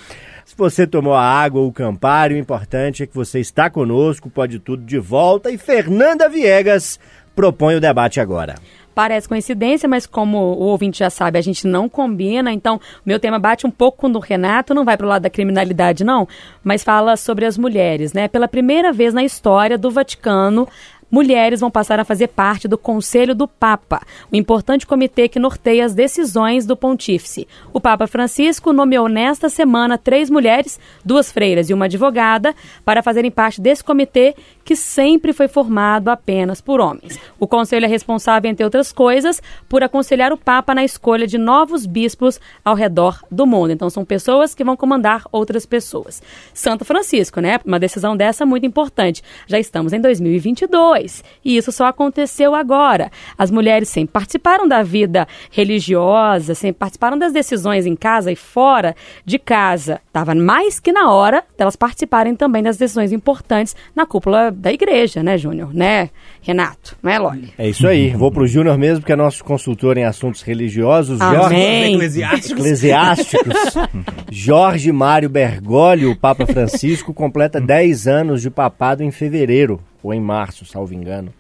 Se 0.45 0.55
você 0.57 0.86
tomou 0.86 1.13
a 1.13 1.24
água 1.24 1.62
ou 1.62 1.67
o 1.67 1.74
campari, 1.74 2.36
o 2.36 2.38
importante 2.38 3.03
é 3.03 3.07
que 3.07 3.15
você 3.15 3.39
está 3.39 3.69
conosco, 3.69 4.29
pode 4.29 4.60
tudo 4.60 4.83
de 4.83 5.00
volta. 5.00 5.50
E 5.50 5.57
Fernanda 5.57 6.27
Viegas 6.27 7.00
propõe 7.36 7.75
o 7.75 7.81
debate 7.81 8.19
agora. 8.19 8.55
Parece 9.01 9.27
coincidência, 9.27 9.89
mas 9.89 10.05
como 10.05 10.38
o 10.38 10.60
ouvinte 10.60 11.00
já 11.00 11.10
sabe, 11.10 11.39
a 11.39 11.41
gente 11.41 11.65
não 11.65 11.89
combina. 11.89 12.53
Então, 12.53 12.79
meu 13.03 13.20
tema 13.20 13.39
bate 13.39 13.65
um 13.65 13.72
pouco 13.72 13.98
com 13.98 14.05
o 14.05 14.12
do 14.12 14.20
Renato, 14.20 14.75
não 14.75 14.86
vai 14.86 14.96
para 14.96 15.08
o 15.08 15.10
lado 15.10 15.24
da 15.24 15.29
criminalidade, 15.29 16.03
não, 16.03 16.27
mas 16.63 16.84
fala 16.84 17.17
sobre 17.17 17.43
as 17.46 17.58
mulheres, 17.58 18.13
né? 18.13 18.27
Pela 18.27 18.48
primeira 18.48 18.93
vez 18.93 19.12
na 19.12 19.24
história 19.24 19.75
do 19.75 19.89
Vaticano, 19.89 20.67
mulheres 21.12 21.60
vão 21.60 21.70
passar 21.70 22.00
a 22.00 22.06
fazer 22.06 22.27
parte 22.27 22.68
do 22.68 22.77
Conselho 22.77 23.36
do 23.36 23.48
Papa, 23.48 24.01
o 24.32 24.36
importante 24.36 24.88
comitê 24.88 25.27
que 25.27 25.39
norteia 25.39 25.86
as 25.86 25.94
decisões 25.94 26.65
do 26.65 26.77
pontífice. 26.77 27.48
O 27.74 27.82
Papa 27.82 28.08
Francisco 28.08 28.72
nomeou 28.72 29.10
nesta 29.10 29.50
semana 29.50 29.98
três 29.98 30.30
mulheres, 30.30 30.80
duas 31.03 31.30
freiras 31.32 31.70
e 31.70 31.74
uma 31.74 31.86
advogada, 31.86 32.56
para 32.86 33.03
fazerem 33.03 33.30
parte 33.30 33.60
desse 33.60 33.84
comitê 33.84 34.34
que 34.63 34.75
sempre 34.75 35.34
foi 35.34 35.50
formado 35.50 36.10
apenas 36.10 36.62
por 36.62 36.79
homens. 36.79 37.20
O 37.38 37.48
conselho 37.48 37.85
é 37.85 37.90
responsável, 37.90 38.50
entre 38.50 38.64
outras 38.64 38.92
coisas, 38.94 39.42
por 39.68 39.83
aconselhar 39.83 40.31
o 40.31 40.38
Papa 40.38 40.74
na 40.74 40.83
escolha 40.83 41.27
de 41.27 41.38
novos 41.38 41.85
bispos 41.85 42.40
ao 42.64 42.75
redor 42.75 43.20
do 43.29 43.46
mundo. 43.46 43.72
Então, 43.72 43.90
são 43.90 44.05
pessoas 44.05 44.55
que 44.55 44.64
vão 44.64 44.77
comandar 44.77 45.24
outras 45.31 45.66
pessoas. 45.66 46.22
Santo 46.53 46.85
Francisco, 46.85 47.42
né? 47.42 47.59
Uma 47.66 47.79
decisão 47.79 48.16
dessa 48.16 48.46
muito 48.46 48.66
importante. 48.66 49.24
Já 49.48 49.59
estamos 49.59 49.92
em 49.92 50.00
2022 50.00 51.00
e 51.44 51.57
isso 51.57 51.72
só 51.72 51.85
aconteceu 51.85 52.53
agora. 52.53 53.11
As 53.37 53.50
mulheres 53.50 53.90
sempre 53.90 54.14
participaram 54.14 54.68
da 54.68 54.83
vida 54.83 55.27
religiosa, 55.50 56.53
sempre 56.53 56.79
participaram 56.79 57.18
das 57.18 57.33
decisões 57.33 57.85
em 57.85 57.96
casa 57.96 58.31
e 58.31 58.35
fora 58.35 58.96
de 59.25 59.40
casa. 59.40 60.01
Estava 60.07 60.35
mais 60.35 60.79
que 60.79 60.92
na 60.92 61.11
hora 61.11 61.44
delas 61.57 61.75
participarem 61.75 62.35
também 62.35 62.61
das 62.61 62.77
decisões 62.77 63.11
importantes 63.11 63.75
na 63.96 64.05
cúpula 64.05 64.51
da 64.51 64.72
igreja, 64.72 65.24
né, 65.24 65.37
Júnior? 65.37 65.74
Né, 65.74 66.09
Renato? 66.42 66.98
Não 67.01 67.11
é, 67.11 67.20
Loli? 67.20 67.53
É 67.57 67.70
isso 67.70 67.87
aí. 67.87 68.09
Vou 68.11 68.31
pro 68.31 68.48
Júnior 68.48 68.77
mesmo, 68.77 69.01
porque 69.01 69.14
é 69.14 69.16
nosso 69.16 69.44
consultor 69.44 69.98
em 69.98 70.03
assuntos 70.03 70.42
religiosos. 70.42 71.20
Jorge 71.20 71.55
Amém. 71.55 71.96
Eclesiásticos. 71.96 72.66
Eclesiásticos. 72.66 73.53
Jorge 74.31 74.92
Mário 74.92 75.29
Bergoglio, 75.29 76.11
o 76.11 76.16
Papa 76.16 76.46
Francisco, 76.46 77.14
completa 77.14 77.59
10 77.59 78.07
anos 78.07 78.42
de 78.42 78.50
papado 78.50 79.03
em 79.03 79.11
fevereiro, 79.11 79.79
ou 80.03 80.14
em 80.14 80.20
março, 80.20 80.66
salvo 80.66 80.94
engano, 80.94 81.33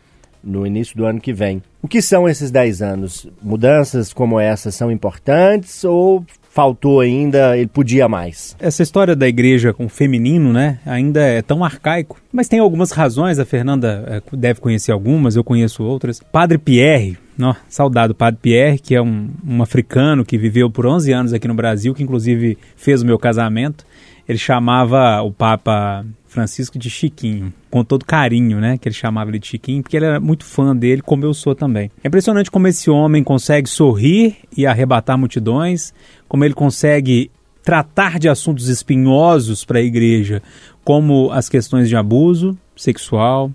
no 0.43 0.65
início 0.65 0.95
do 0.97 1.05
ano 1.05 1.19
que 1.19 1.33
vem. 1.33 1.61
O 1.81 1.87
que 1.87 2.01
são 2.01 2.27
esses 2.27 2.51
10 2.51 2.81
anos? 2.81 3.27
Mudanças 3.41 4.13
como 4.13 4.39
essa 4.39 4.71
são 4.71 4.91
importantes 4.91 5.83
ou 5.83 6.25
faltou 6.51 6.99
ainda, 6.99 7.57
ele 7.57 7.67
podia 7.67 8.09
mais? 8.09 8.55
Essa 8.59 8.83
história 8.83 9.15
da 9.15 9.27
igreja 9.27 9.73
com 9.73 9.85
o 9.85 9.89
feminino, 9.89 10.51
né, 10.51 10.79
ainda 10.85 11.21
é 11.21 11.41
tão 11.41 11.63
arcaico. 11.63 12.19
Mas 12.31 12.47
tem 12.49 12.59
algumas 12.59 12.91
razões, 12.91 13.39
a 13.39 13.45
Fernanda 13.45 14.03
eh, 14.07 14.21
deve 14.33 14.59
conhecer 14.59 14.91
algumas, 14.91 15.35
eu 15.35 15.43
conheço 15.43 15.83
outras. 15.83 16.19
Padre 16.19 16.57
Pierre, 16.57 17.17
ó, 17.41 17.55
saudado 17.69 18.13
Padre 18.13 18.39
Pierre, 18.41 18.79
que 18.79 18.93
é 18.93 19.01
um, 19.01 19.29
um 19.47 19.61
africano 19.63 20.25
que 20.25 20.37
viveu 20.37 20.69
por 20.69 20.85
11 20.85 21.13
anos 21.13 21.33
aqui 21.33 21.47
no 21.47 21.53
Brasil, 21.53 21.93
que 21.93 22.03
inclusive 22.03 22.57
fez 22.75 23.01
o 23.01 23.05
meu 23.05 23.17
casamento. 23.17 23.85
Ele 24.27 24.37
chamava 24.37 25.21
o 25.21 25.31
Papa 25.31 26.05
Francisco 26.31 26.79
de 26.79 26.89
Chiquinho, 26.89 27.53
com 27.69 27.83
todo 27.83 28.05
carinho, 28.05 28.61
né? 28.61 28.77
Que 28.77 28.87
ele 28.87 28.95
chamava 28.95 29.29
ele 29.29 29.37
de 29.37 29.47
Chiquinho, 29.47 29.83
porque 29.83 29.97
ele 29.97 30.05
era 30.05 30.17
muito 30.17 30.45
fã 30.45 30.73
dele, 30.73 31.01
como 31.01 31.25
eu 31.25 31.33
sou 31.33 31.53
também. 31.53 31.91
É 32.01 32.07
impressionante 32.07 32.49
como 32.49 32.69
esse 32.69 32.89
homem 32.89 33.21
consegue 33.21 33.69
sorrir 33.69 34.37
e 34.55 34.65
arrebatar 34.65 35.17
multidões, 35.17 35.93
como 36.29 36.45
ele 36.45 36.53
consegue 36.53 37.29
tratar 37.61 38.17
de 38.17 38.29
assuntos 38.29 38.69
espinhosos 38.69 39.65
para 39.65 39.79
a 39.79 39.81
igreja, 39.81 40.41
como 40.85 41.29
as 41.31 41.49
questões 41.49 41.89
de 41.89 41.97
abuso 41.97 42.57
sexual, 42.77 43.51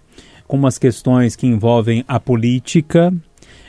como 0.46 0.66
as 0.66 0.76
questões 0.76 1.34
que 1.34 1.46
envolvem 1.46 2.04
a 2.06 2.20
política 2.20 3.10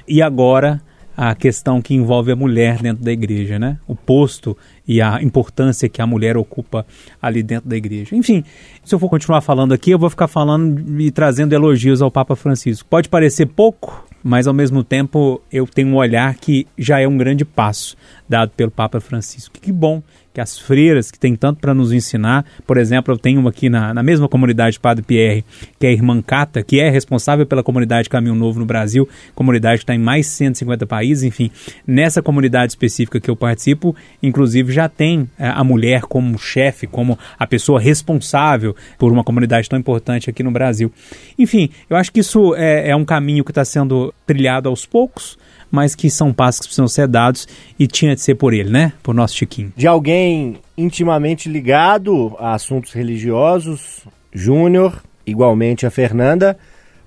e 0.05 0.21
agora 0.21 0.81
a 1.17 1.33
questão 1.33 1.81
que 1.81 1.95
envolve 1.95 2.31
a 2.31 2.35
mulher 2.35 2.79
dentro 2.79 3.03
da 3.03 3.11
igreja, 3.11 3.57
né? 3.57 3.79
O 3.87 3.95
posto 3.95 4.55
e 4.87 5.01
a 5.01 5.19
importância 5.23 5.89
que 5.89 5.99
a 5.99 6.05
mulher 6.05 6.37
ocupa 6.37 6.85
ali 7.19 7.41
dentro 7.41 7.67
da 7.67 7.75
igreja. 7.75 8.15
Enfim, 8.15 8.43
se 8.85 8.93
eu 8.93 8.99
for 8.99 9.09
continuar 9.09 9.41
falando 9.41 9.73
aqui, 9.73 9.89
eu 9.89 9.97
vou 9.97 10.11
ficar 10.11 10.27
falando 10.27 11.01
e 11.01 11.09
trazendo 11.09 11.53
elogios 11.53 12.03
ao 12.03 12.11
Papa 12.11 12.35
Francisco. 12.35 12.87
Pode 12.87 13.09
parecer 13.09 13.47
pouco, 13.47 14.05
mas 14.23 14.45
ao 14.45 14.53
mesmo 14.53 14.83
tempo 14.83 15.41
eu 15.51 15.65
tenho 15.65 15.87
um 15.87 15.95
olhar 15.95 16.35
que 16.35 16.67
já 16.77 16.99
é 16.99 17.07
um 17.07 17.17
grande 17.17 17.43
passo 17.43 17.97
dado 18.29 18.51
pelo 18.51 18.69
Papa 18.69 18.99
Francisco. 18.99 19.59
Que 19.59 19.71
bom 19.71 20.03
que 20.37 20.41
as 20.41 20.55
freiras 20.55 21.09
que 21.09 21.17
têm 21.17 21.35
tanto 21.35 21.59
para 21.59 21.73
nos 21.73 21.91
ensinar, 21.91 22.45
por 22.67 22.77
exemplo, 22.77 23.11
eu 23.11 23.17
tenho 23.17 23.39
uma 23.39 23.49
aqui 23.49 23.71
na, 23.71 23.91
na 23.91 24.03
mesma 24.03 24.29
comunidade 24.29 24.79
Padre 24.79 25.03
Pierre, 25.03 25.43
que 25.79 25.87
é 25.87 25.89
a 25.89 25.91
Irmã 25.91 26.21
Cata, 26.21 26.61
que 26.61 26.79
é 26.79 26.91
responsável 26.91 27.43
pela 27.43 27.63
comunidade 27.63 28.07
Caminho 28.07 28.35
Novo 28.35 28.59
no 28.59 28.65
Brasil, 28.65 29.09
comunidade 29.33 29.79
que 29.79 29.83
está 29.83 29.95
em 29.95 29.97
mais 29.97 30.27
de 30.27 30.33
150 30.33 30.85
países, 30.85 31.23
enfim, 31.23 31.49
nessa 31.87 32.21
comunidade 32.21 32.71
específica 32.71 33.19
que 33.19 33.31
eu 33.31 33.35
participo, 33.35 33.95
inclusive 34.21 34.71
já 34.71 34.87
tem 34.87 35.27
eh, 35.39 35.47
a 35.47 35.63
mulher 35.63 36.01
como 36.01 36.37
chefe, 36.37 36.85
como 36.85 37.17
a 37.39 37.47
pessoa 37.47 37.79
responsável 37.79 38.75
por 38.99 39.11
uma 39.11 39.23
comunidade 39.23 39.67
tão 39.67 39.79
importante 39.79 40.29
aqui 40.29 40.43
no 40.43 40.51
Brasil. 40.51 40.93
Enfim, 41.39 41.71
eu 41.89 41.97
acho 41.97 42.11
que 42.11 42.19
isso 42.19 42.53
é, 42.53 42.89
é 42.89 42.95
um 42.95 43.05
caminho 43.05 43.43
que 43.43 43.49
está 43.49 43.65
sendo 43.65 44.13
trilhado 44.27 44.69
aos 44.69 44.85
poucos, 44.85 45.35
mas 45.71 45.95
que 45.95 46.09
são 46.09 46.33
passos 46.33 46.61
que 46.61 46.67
precisam 46.67 46.87
ser 46.87 47.07
dados 47.07 47.47
e 47.77 47.87
tinha 47.87 48.15
de 48.15 48.21
ser 48.21 48.35
por 48.35 48.53
ele, 48.53 48.69
né? 48.69 48.93
Por 49.03 49.13
nosso 49.13 49.35
Chiquinho. 49.35 49.73
De 49.75 49.87
alguém 49.87 50.57
intimamente 50.77 51.49
ligado 51.49 52.35
a 52.39 52.53
assuntos 52.53 52.93
religiosos, 52.93 54.05
Júnior, 54.31 55.01
igualmente 55.25 55.85
a 55.85 55.91
Fernanda, 55.91 56.57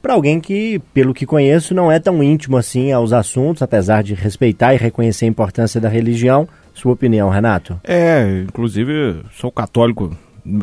para 0.03 0.14
alguém 0.14 0.40
que, 0.40 0.81
pelo 0.94 1.12
que 1.12 1.27
conheço, 1.27 1.75
não 1.75 1.92
é 1.92 1.99
tão 1.99 2.23
íntimo 2.23 2.57
assim 2.57 2.90
aos 2.90 3.12
assuntos, 3.12 3.62
apesar 3.62 4.03
de 4.03 4.14
respeitar 4.14 4.75
e 4.75 4.79
reconhecer 4.79 5.27
a 5.27 5.29
importância 5.29 5.81
da 5.81 5.88
religião. 5.88 6.49
Sua 6.73 6.92
opinião, 6.92 7.29
Renato? 7.29 7.79
É, 7.85 8.44
inclusive 8.49 9.23
sou 9.33 9.53
católico 9.53 10.16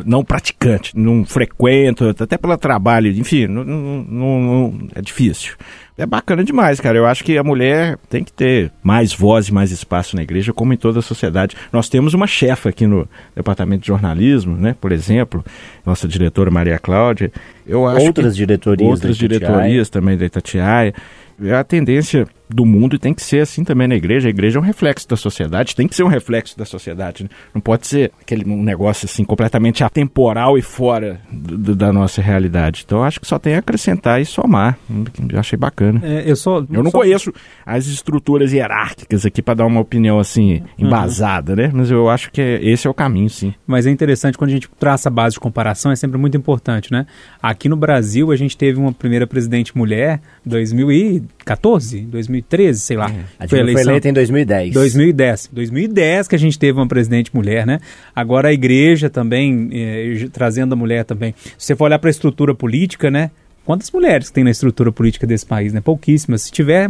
não 0.04 0.24
praticante, 0.24 0.92
não 0.96 1.24
frequento, 1.24 2.08
até 2.08 2.36
pelo 2.36 2.56
trabalho, 2.58 3.10
enfim, 3.10 3.46
não, 3.46 3.64
não- 3.64 4.40
não- 4.40 4.88
é 4.94 5.00
difícil. 5.00 5.54
é 5.96 6.06
bacana 6.06 6.44
demais, 6.44 6.78
cara. 6.80 6.96
Eu 6.96 7.06
acho 7.06 7.24
que 7.24 7.36
a 7.36 7.42
mulher 7.42 7.98
tem 8.08 8.22
que 8.22 8.32
ter 8.32 8.70
mais 8.84 9.12
voz 9.12 9.48
e 9.48 9.52
mais 9.52 9.72
espaço 9.72 10.14
na 10.14 10.22
igreja, 10.22 10.52
como 10.52 10.72
em 10.72 10.76
toda 10.76 11.00
a 11.00 11.02
sociedade. 11.02 11.56
Nós 11.72 11.88
temos 11.88 12.14
uma 12.14 12.26
chefa 12.26 12.68
aqui 12.68 12.86
no 12.86 13.08
departamento 13.34 13.80
de 13.82 13.88
jornalismo, 13.88 14.56
né? 14.56 14.76
Por 14.80 14.92
exemplo, 14.92 15.44
nossa 15.84 16.06
diretora 16.06 16.52
Maria 16.52 16.78
Cláudia. 16.78 17.32
Eu 17.66 17.84
acho 17.84 18.06
Outras 18.06 18.32
que- 18.34 18.38
diretorias 18.38 18.88
outras 18.88 19.16
diretorias 19.18 19.88
também 19.90 20.16
da 20.16 20.24
Itatiaia. 20.24 20.94
A 21.58 21.64
tendência 21.64 22.26
do 22.48 22.64
mundo 22.64 22.96
e 22.96 22.98
tem 22.98 23.12
que 23.14 23.22
ser 23.22 23.40
assim 23.40 23.62
também 23.64 23.86
na 23.88 23.94
igreja. 23.94 24.28
A 24.28 24.30
igreja 24.30 24.58
é 24.58 24.60
um 24.60 24.64
reflexo 24.64 25.08
da 25.08 25.16
sociedade, 25.16 25.74
tem 25.76 25.86
que 25.88 25.94
ser 25.94 26.02
um 26.02 26.08
reflexo 26.08 26.56
da 26.58 26.64
sociedade. 26.64 27.24
né? 27.24 27.30
Não 27.54 27.60
pode 27.60 27.86
ser 27.86 28.10
aquele 28.20 28.48
um 28.50 28.62
negócio 28.62 29.06
assim 29.06 29.24
completamente 29.24 29.82
atemporal 29.84 30.56
e 30.58 30.62
fora 30.62 31.20
do- 31.30 31.74
da 31.76 31.92
nossa 31.92 32.20
realidade. 32.22 32.82
Então 32.86 33.02
acho 33.04 33.20
que 33.20 33.26
só 33.26 33.38
tem 33.38 33.54
a 33.54 33.58
acrescentar 33.58 34.20
e 34.20 34.24
somar. 34.24 34.78
Eu 35.32 35.38
achei 35.38 35.56
bacana. 35.58 36.00
É, 36.02 36.30
eu 36.30 36.36
só, 36.36 36.58
Eu 36.70 36.82
não 36.82 36.90
só- 36.90 36.98
conheço 36.98 37.32
as 37.66 37.86
estruturas 37.86 38.52
hierárquicas 38.52 39.26
aqui 39.26 39.42
para 39.42 39.54
dar 39.54 39.66
uma 39.66 39.80
opinião 39.80 40.18
assim 40.18 40.62
embasada, 40.78 41.54
né? 41.56 41.70
Mas 41.72 41.90
eu 41.90 42.08
acho 42.08 42.30
que 42.30 42.40
é- 42.40 42.64
esse 42.64 42.86
é 42.86 42.90
o 42.90 42.94
caminho, 42.94 43.28
sim. 43.28 43.52
Mas 43.66 43.86
é 43.86 43.90
interessante 43.90 44.38
quando 44.38 44.50
a 44.50 44.54
gente 44.54 44.68
traça 44.78 45.08
a 45.08 45.12
base 45.12 45.34
de 45.34 45.40
comparação, 45.40 45.92
é 45.92 45.96
sempre 45.96 46.18
muito 46.18 46.36
importante, 46.36 46.90
né? 46.92 47.06
Aqui 47.42 47.68
no 47.68 47.76
Brasil, 47.76 48.30
a 48.32 48.36
gente 48.36 48.56
teve 48.56 48.78
uma 48.78 48.92
primeira 48.92 49.26
presidente 49.26 49.76
mulher, 49.76 50.20
2014, 50.44 52.00
2013, 52.40 52.80
sei 52.80 52.96
lá. 52.96 53.06
A 53.38 53.46
Dilma 53.46 53.72
foi 53.72 53.80
eleita 53.82 54.08
em 54.08 54.12
2010. 54.12 54.72
2010. 54.72 55.50
2010 55.52 56.28
que 56.28 56.34
a 56.34 56.38
gente 56.38 56.58
teve 56.58 56.78
uma 56.78 56.86
presidente 56.86 57.34
mulher, 57.34 57.66
né? 57.66 57.80
Agora 58.14 58.48
a 58.48 58.52
igreja 58.52 59.10
também, 59.10 59.68
eh, 59.72 60.28
trazendo 60.32 60.72
a 60.72 60.76
mulher 60.76 61.04
também. 61.04 61.34
Se 61.56 61.66
você 61.66 61.76
for 61.76 61.84
olhar 61.84 61.98
para 61.98 62.08
a 62.08 62.12
estrutura 62.12 62.54
política, 62.54 63.10
né? 63.10 63.30
Quantas 63.68 63.90
mulheres 63.90 64.30
tem 64.30 64.42
na 64.42 64.50
estrutura 64.50 64.90
política 64.90 65.26
desse 65.26 65.44
país, 65.44 65.74
né? 65.74 65.80
Pouquíssimas. 65.82 66.40
Se 66.40 66.50
tiver, 66.50 66.88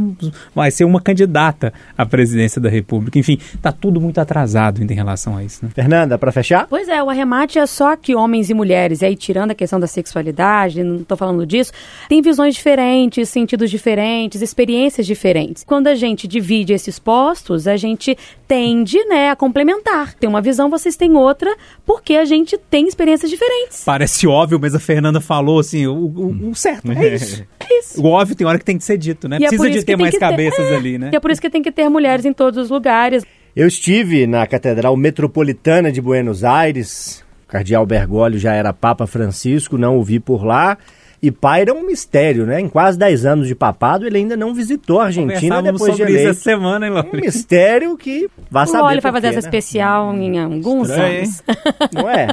vai 0.55 0.71
ser 0.71 0.85
uma 0.85 1.01
candidata 1.01 1.73
à 1.97 2.07
presidência 2.07 2.61
da 2.61 2.69
República. 2.69 3.19
Enfim, 3.19 3.37
tá 3.61 3.73
tudo 3.73 4.01
muito 4.01 4.21
atrasado 4.21 4.81
em 4.81 4.87
relação 4.95 5.37
a 5.37 5.43
isso, 5.43 5.64
né? 5.64 5.73
Fernanda, 5.75 6.17
para 6.17 6.31
fechar? 6.31 6.69
Pois 6.71 6.87
é, 6.88 7.03
o 7.03 7.11
arremate 7.11 7.59
é 7.59 7.67
só 7.67 7.97
que 7.97 8.14
homens 8.14 8.49
e 8.49 8.55
mulheres, 8.55 9.03
e 9.03 9.07
aí 9.07 9.17
tirando 9.17 9.51
a 9.51 9.55
questão 9.57 9.81
da 9.81 9.88
sexualidade, 9.88 10.85
não 10.85 11.03
tô 11.03 11.17
falando 11.17 11.45
disso, 11.45 11.73
tem 12.09 12.23
visões 12.23 12.55
diferentes, 12.55 13.29
sentidos 13.29 13.71
diferentes, 13.73 14.41
experiências 14.41 15.05
diferentes. 15.05 15.64
Quando 15.64 15.88
a 15.88 15.97
gente 15.97 16.29
divide 16.29 16.73
esses 16.73 16.97
postos, 17.01 17.67
a 17.67 17.77
gente 17.77 18.17
tende, 18.47 19.03
né, 19.07 19.31
a 19.31 19.37
complementar. 19.37 20.14
Tem 20.14 20.29
uma 20.31 20.41
visão, 20.41 20.71
vocês 20.71 20.95
têm 20.97 21.17
outra, 21.17 21.55
porque 21.85 22.14
a 22.14 22.25
gente 22.25 22.57
tem 22.71 22.87
experiências 22.87 23.31
diferentes. 23.31 23.83
Parece 23.85 24.29
óbvio, 24.29 24.59
mas 24.61 24.75
a 24.77 24.79
Fernanda 24.81 25.21
falou 25.21 25.59
assim, 25.59 25.87
o, 25.88 25.93
o- 25.95 26.51
o 26.51 26.55
certo, 26.73 26.93
é 26.93 27.15
isso. 27.15 27.45
É 27.71 27.79
isso. 27.81 28.03
O 28.03 28.07
óbvio 28.07 28.35
tem 28.35 28.47
hora 28.47 28.59
que 28.59 28.65
tem 28.65 28.79
que 28.79 28.85
ser 28.85 28.97
dito, 28.97 29.29
né? 29.29 29.37
E 29.39 29.45
é 29.45 29.49
por 29.49 29.59
Precisa 29.59 29.69
isso 29.69 29.79
de 29.81 29.85
que 29.85 29.93
ter 29.93 29.97
mais 29.99 30.15
que 30.15 30.19
ter- 30.19 30.31
cabeças 30.31 30.67
é, 30.73 30.75
ali, 30.77 30.97
né? 30.97 31.11
E 31.13 31.17
é 31.17 31.21
por 31.21 31.31
isso 31.31 31.41
que 31.41 31.51
tem 31.51 31.63
que 31.63 31.71
ter 31.71 31.87
mulheres 31.91 32.25
em 32.25 32.33
todos 32.33 32.59
os 32.65 32.71
lugares. 32.71 33.25
Eu 33.55 33.67
estive 33.69 34.27
na 34.27 34.47
Catedral 34.47 34.97
Metropolitana 34.97 35.93
de 35.93 36.01
Buenos 36.01 36.45
Aires. 36.45 37.23
O 37.45 37.51
cardeal 37.51 37.85
Bergoglio 37.85 38.39
já 38.39 38.55
era 38.55 38.73
Papa 38.73 39.07
Francisco, 39.07 39.77
não 39.77 39.99
o 39.99 40.03
vi 40.03 40.19
por 40.19 40.45
lá. 40.45 40.79
E 41.21 41.31
paira 41.33 41.75
um 41.75 41.85
mistério, 41.85 42.47
né? 42.47 42.61
Em 42.61 42.69
quase 42.69 42.97
10 42.99 43.27
anos 43.27 43.49
de 43.49 43.55
papado, 43.55 44.07
ele 44.07 44.19
ainda 44.19 44.37
não 44.37 44.55
visitou 44.55 45.01
a 45.01 45.07
Argentina 45.07 45.61
depois 45.61 45.97
de 45.97 46.03
eleito. 46.03 46.31
essa 46.31 46.41
semana, 46.41 46.87
hein, 46.87 46.93
Um 46.93 46.95
Laura? 46.95 47.11
mistério 47.21 47.97
que 47.97 48.29
vai 48.51 48.65
O 48.65 48.67
saber 48.69 48.83
Loli 48.85 49.01
vai 49.01 49.13
fazer 49.13 49.27
essa 49.29 49.35
né? 49.37 49.41
especial 49.41 50.15
em 50.15 50.39
alguns 50.39 50.89
Estranho, 50.89 51.19
anos. 51.19 51.43
Não 51.93 52.09
é? 52.09 52.29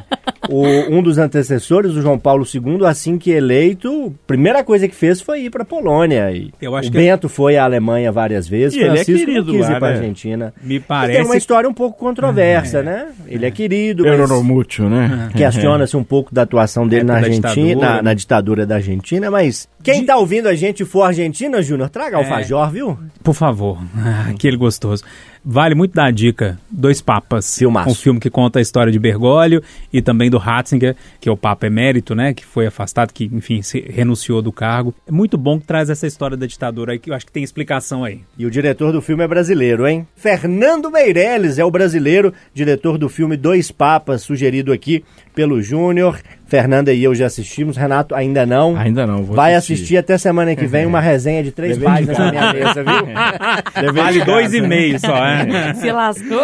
O- 0.48 0.95
um 0.98 1.02
dos 1.02 1.17
antecessores, 1.17 1.93
o 1.95 2.02
João 2.02 2.19
Paulo 2.19 2.45
II, 2.45 2.86
assim 2.86 3.17
que 3.17 3.32
eleito, 3.32 4.13
a 4.24 4.28
primeira 4.28 4.63
coisa 4.63 4.88
que 4.88 4.93
fez 4.95 5.19
foi 5.19 5.41
ir 5.45 5.50
para 5.50 5.63
a 5.63 5.65
Polônia. 5.65 6.32
E 6.32 6.52
Eu 6.62 6.76
acho 6.76 6.89
o 6.89 6.91
que- 6.91 6.98
Bento 7.00 7.28
foi 7.28 7.58
à 7.58 7.63
Alemanha 7.63 8.12
várias 8.12 8.48
vezes, 8.48 8.76
E 8.78 8.82
ele 8.82 8.89
é 8.89 8.91
Francisco 8.91 9.26
querido 9.26 9.45
não 9.52 9.60
quis 9.60 9.69
lá, 9.69 9.76
ir 9.76 9.80
para 9.80 9.88
a 9.88 9.91
né? 9.91 9.98
Argentina. 9.98 10.54
Me 10.62 10.80
parece... 10.80 11.17
Tem 11.17 11.26
uma 11.26 11.38
história 11.38 11.67
um 11.67 11.74
pouco 11.74 11.98
controversa, 11.98 12.84
né? 12.84 13.08
Ele 13.28 13.45
é 13.48 13.52
querido, 13.52 14.04
mas 14.04 14.19
Euromútil, 14.19 14.89
né? 14.89 15.30
questiona-se 15.36 15.98
um 15.98 16.04
pouco 16.04 16.34
da 16.34 16.43
atuação 16.43 16.88
dele 16.88 17.04
na 17.06 17.15
Argentina, 17.15 17.50
ditadura, 17.52 17.88
na, 17.89 17.95
né? 17.95 18.02
na 18.04 18.13
ditadura 18.13 18.65
da 18.67 18.74
Argentina, 18.75 19.29
mas 19.31 19.67
quem 19.83 20.05
tá 20.05 20.17
ouvindo 20.17 20.47
a 20.47 20.55
gente 20.55 20.83
for 20.85 21.03
Argentina, 21.03 21.61
Júnior, 21.61 21.89
traga 21.89 22.17
alfajor, 22.17 22.69
viu? 22.71 22.99
Por 23.23 23.33
favor, 23.33 23.79
Ah, 23.97 24.29
aquele 24.29 24.57
gostoso. 24.57 25.03
Vale 25.47 25.75
muito 25.75 25.93
dar 25.93 26.05
a 26.05 26.12
dica, 26.12 26.58
Dois 26.71 27.01
Papas. 27.01 27.55
Filmaço. 27.58 27.89
Um 27.89 27.93
filme 27.93 28.19
que 28.19 28.31
conta 28.31 28.58
a 28.58 28.62
história 28.63 28.91
de 28.91 28.97
Bergoglio 28.97 29.62
e 29.93 30.01
também 30.01 30.27
do 30.27 30.39
Ratzinger, 30.39 30.95
que 31.21 31.29
é 31.29 31.31
o 31.31 31.38
Papa 31.38 31.67
emérito, 31.67 32.15
né? 32.15 32.34
Que 32.34 32.43
foi 32.43 32.65
afastado, 32.65 33.13
que, 33.13 33.25
enfim, 33.31 33.62
se 33.62 33.79
renunciou 33.79 34.41
do 34.41 34.51
cargo. 34.51 34.93
É 35.08 35.12
muito 35.12 35.38
bom 35.38 35.60
que 35.60 35.67
traz 35.67 35.91
essa 35.91 36.08
história 36.08 36.36
da 36.36 36.47
ditadura 36.47 36.93
aí, 36.93 36.99
que 36.99 37.12
eu 37.12 37.13
acho 37.13 37.27
que 37.27 37.31
tem 37.31 37.43
explicação 37.43 38.03
aí. 38.03 38.21
E 38.38 38.45
o 38.45 38.49
diretor 38.49 38.91
do 38.91 39.03
filme 39.03 39.23
é 39.23 39.27
brasileiro, 39.27 39.88
hein? 39.88 40.08
Fernando 40.15 40.89
Meirelles 40.89 41.60
é 41.60 41.63
o 41.63 41.69
brasileiro, 41.69 42.34
diretor 42.51 42.97
do 42.97 43.08
filme 43.08 43.38
Dois 43.38 43.69
Papas, 43.69 44.23
sugerido 44.23 44.73
aqui 44.73 45.03
pelo 45.36 45.62
Júnior. 45.62 46.19
Fernanda 46.47 46.93
e 46.93 47.03
eu 47.03 47.13
já 47.15 47.25
assistimos, 47.25 47.75
Renato 47.75 48.13
ainda 48.13 48.45
não. 48.45 48.75
Ainda 48.77 49.08
não, 49.08 49.23
vou 49.23 49.36
Vai 49.36 49.55
assistir. 49.55 49.73
assistir 49.73 49.97
até 49.97 50.17
semana 50.17 50.55
que 50.55 50.67
vem 50.67 50.86
uma 50.86 51.01
resenha 51.01 51.43
de 51.43 51.51
três 51.51 51.77
páginas 51.77 52.17
na 52.17 52.31
minha 52.31 52.53
mesa, 52.53 52.84
viu? 52.84 53.93
Vale 53.93 54.23
dois 54.23 54.53
e 54.53 54.62
meio 54.62 54.99
só, 54.99 55.25
é? 55.25 55.35
Se 55.80 55.91
lascou. 55.91 56.41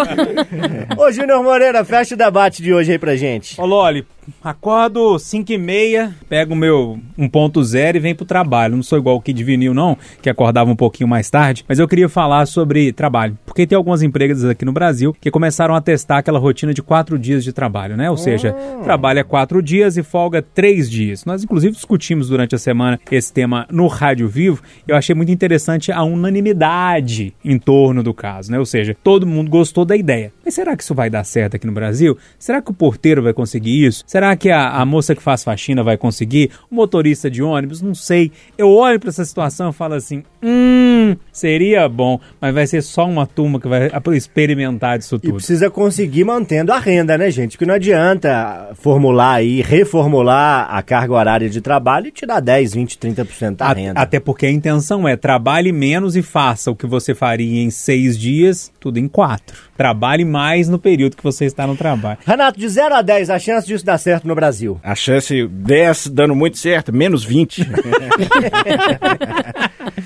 Ô, 0.97 1.11
Júnior 1.11 1.43
Moreira, 1.43 1.83
fecha 1.85 2.15
o 2.15 2.17
debate 2.17 2.61
de 2.61 2.73
hoje 2.73 2.91
aí 2.93 2.99
pra 2.99 3.15
gente. 3.15 3.59
Ô, 3.59 3.65
Loli, 3.65 4.05
acordo 4.43 5.17
5 5.17 5.51
e 5.51 5.57
meia, 5.57 6.15
pego 6.29 6.53
o 6.53 6.57
meu 6.57 6.99
1.0 7.17 7.95
e 7.95 7.99
venho 7.99 8.15
pro 8.15 8.25
trabalho. 8.25 8.75
Não 8.75 8.83
sou 8.83 8.97
igual 8.97 9.15
o 9.15 9.21
Kid 9.21 9.43
Vinil, 9.43 9.73
não, 9.73 9.97
que 10.21 10.29
acordava 10.29 10.69
um 10.69 10.75
pouquinho 10.75 11.07
mais 11.07 11.29
tarde. 11.29 11.65
Mas 11.67 11.79
eu 11.79 11.87
queria 11.87 12.09
falar 12.09 12.45
sobre 12.45 12.91
trabalho. 12.91 13.37
Porque 13.45 13.67
tem 13.67 13.75
algumas 13.75 14.01
empresas 14.01 14.49
aqui 14.49 14.65
no 14.65 14.71
Brasil 14.71 15.15
que 15.19 15.31
começaram 15.31 15.75
a 15.75 15.81
testar 15.81 16.19
aquela 16.19 16.39
rotina 16.39 16.73
de 16.73 16.81
quatro 16.81 17.17
dias 17.17 17.43
de 17.43 17.53
trabalho, 17.53 17.97
né? 17.97 18.09
Ou 18.09 18.17
seja, 18.17 18.55
trabalha 18.83 19.23
quatro 19.23 19.61
dias 19.61 19.97
e 19.97 20.03
folga 20.03 20.41
três 20.41 20.89
dias. 20.89 21.25
Nós, 21.25 21.43
inclusive, 21.43 21.73
discutimos 21.73 22.29
durante 22.29 22.55
a 22.55 22.57
semana 22.57 22.99
esse 23.11 23.31
tema 23.31 23.65
no 23.71 23.87
Rádio 23.87 24.27
Vivo. 24.27 24.61
Eu 24.87 24.95
achei 24.95 25.15
muito 25.15 25.31
interessante 25.31 25.91
a 25.91 26.03
unanimidade 26.03 27.33
em 27.43 27.57
torno 27.57 28.03
do 28.03 28.13
caso, 28.13 28.51
né? 28.51 28.59
Ou 28.59 28.65
seja, 28.65 28.95
todo 29.03 29.27
mundo 29.27 29.49
gostou 29.49 29.85
da 29.85 29.95
ideia. 29.95 30.31
Mas 30.43 30.53
será 30.53 30.75
que 30.75 30.83
isso 30.83 30.95
vai 30.95 31.09
dar 31.09 31.23
certo 31.23 31.55
aqui 31.55 31.67
no 31.67 31.73
Brasil? 31.73 32.17
Será 32.37 32.61
que 32.61 32.71
o 32.71 32.73
porteiro 32.73 33.21
vai 33.23 33.33
conseguir 33.33 33.85
isso? 33.85 34.03
Será 34.11 34.35
que 34.35 34.49
a, 34.49 34.71
a 34.71 34.85
moça 34.85 35.15
que 35.15 35.21
faz 35.21 35.41
faxina 35.41 35.81
vai 35.81 35.95
conseguir? 35.95 36.51
O 36.69 36.75
motorista 36.75 37.31
de 37.31 37.41
ônibus? 37.41 37.81
Não 37.81 37.95
sei. 37.95 38.29
Eu 38.57 38.69
olho 38.69 38.99
para 38.99 39.07
essa 39.07 39.23
situação 39.23 39.69
e 39.69 39.73
falo 39.73 39.93
assim: 39.93 40.21
hum, 40.43 41.15
seria 41.31 41.87
bom, 41.87 42.19
mas 42.39 42.53
vai 42.53 42.67
ser 42.67 42.81
só 42.81 43.05
uma 43.07 43.25
turma 43.25 43.59
que 43.59 43.67
vai 43.67 43.89
experimentar 44.13 44.97
disso 44.99 45.15
E 45.15 45.19
tudo. 45.19 45.35
precisa 45.35 45.69
conseguir 45.69 46.23
mantendo 46.23 46.71
a 46.73 46.79
renda, 46.79 47.17
né, 47.17 47.29
gente? 47.31 47.51
Porque 47.53 47.65
não 47.65 47.75
adianta 47.75 48.69
formular 48.75 49.33
aí, 49.35 49.61
reformular 49.61 50.67
a 50.73 50.81
carga 50.81 51.13
horária 51.13 51.49
de 51.49 51.61
trabalho 51.61 52.07
e 52.07 52.11
tirar 52.11 52.39
10, 52.39 52.73
20, 52.73 52.97
30% 52.97 53.55
da 53.57 53.65
A- 53.67 53.73
renda. 53.73 53.99
Até 53.99 54.19
porque 54.19 54.45
a 54.45 54.51
intenção 54.51 55.07
é 55.07 55.15
trabalhe 55.15 55.71
menos 55.71 56.15
e 56.15 56.21
faça 56.21 56.69
o 56.71 56.75
que 56.75 56.85
você 56.87 57.13
faria 57.15 57.61
em 57.61 57.69
seis 57.69 58.17
dias, 58.17 58.71
tudo 58.79 58.97
em 58.99 59.07
quatro. 59.07 59.55
Trabalhe 59.77 60.23
mais 60.25 60.69
no 60.69 60.77
período 60.77 61.15
que 61.17 61.23
você 61.23 61.45
está 61.45 61.65
no 61.65 61.75
trabalho. 61.75 62.19
Renato, 62.25 62.59
de 62.59 62.67
0 62.69 62.93
a 62.95 63.01
10, 63.01 63.29
a 63.29 63.39
chance 63.39 63.65
disso 63.65 63.83
dar 63.85 63.97
certo 63.97 64.27
no 64.27 64.35
Brasil? 64.35 64.79
A 64.83 64.93
chance 64.95 65.47
10 65.47 66.07
dando 66.07 66.35
muito 66.35 66.57
certo, 66.57 66.93
menos 66.93 67.23
20. 67.23 67.61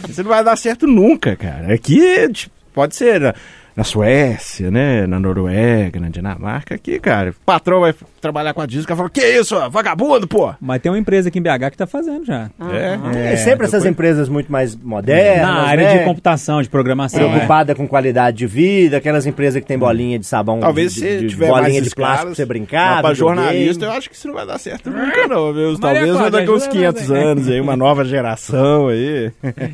Isso 0.09 0.23
não 0.23 0.29
vai 0.29 0.43
dar 0.43 0.55
certo 0.55 0.87
nunca, 0.87 1.14
cara. 1.19 1.73
Aqui 1.73 2.29
tipo, 2.29 2.53
pode 2.73 2.95
ser 2.95 3.35
na, 3.75 3.83
Suécia, 3.83 4.71
né? 4.71 5.05
Na 5.07 5.19
Noruega, 5.19 5.99
na 5.99 6.09
Dinamarca. 6.09 6.75
Aqui, 6.75 6.99
cara, 6.99 7.31
o 7.31 7.33
patrão 7.45 7.81
vai 7.81 7.93
trabalhar 8.21 8.53
com 8.53 8.61
a 8.61 8.65
disca 8.65 8.93
e 8.93 8.95
fala: 8.97 9.09
Que 9.09 9.21
isso, 9.21 9.55
vagabundo, 9.69 10.27
pô? 10.27 10.53
Mas 10.61 10.81
tem 10.81 10.91
uma 10.91 10.97
empresa 10.97 11.29
aqui 11.29 11.39
em 11.39 11.41
BH 11.41 11.59
que 11.69 11.75
está 11.75 11.87
fazendo 11.87 12.25
já. 12.25 12.49
É. 12.71 13.33
É, 13.33 13.37
sempre 13.37 13.65
essas 13.65 13.85
empresas 13.85 14.29
muito 14.29 14.51
mais 14.51 14.75
modernas, 14.75 15.47
Na 15.47 15.61
área 15.63 15.87
né? 15.87 15.97
de 15.99 16.03
computação, 16.05 16.61
de 16.61 16.69
programação. 16.69 17.21
é. 17.25 17.29
Preocupada 17.29 17.75
com 17.75 17.87
qualidade 17.87 18.37
de 18.37 18.47
vida, 18.47 18.97
aquelas 18.97 19.25
empresas 19.25 19.61
que 19.61 19.67
tem 19.67 19.77
bolinha 19.77 20.17
de 20.19 20.25
sabão, 20.25 20.59
Talvez 20.59 20.93
de, 20.93 20.99
se 20.99 21.17
de, 21.19 21.27
tiver 21.27 21.47
bolinha 21.47 21.61
mais 21.69 21.81
de 21.81 21.87
escalas, 21.87 21.95
plástico 22.09 22.25
pra 22.27 22.35
você 22.35 22.45
brincar. 22.45 23.01
pra 23.01 23.13
jornalista, 23.13 23.85
eu 23.85 23.91
acho 23.91 24.09
que 24.09 24.15
isso 24.15 24.27
não 24.27 24.35
vai 24.35 24.45
dar 24.45 24.57
certo 24.57 24.89
nunca, 24.89 25.27
não, 25.27 25.53
viu? 25.53 25.77
Maria 25.77 25.79
Talvez 25.79 26.11
Cláudia, 26.11 26.31
daqui 26.31 26.51
uns 26.51 26.61
ajuda 26.63 26.71
500 26.71 27.01
nós 27.09 27.11
aí. 27.11 27.23
anos 27.23 27.49
aí, 27.49 27.61
uma 27.61 27.75
nova 27.75 28.05
geração 28.05 28.87
aí. 28.87 29.31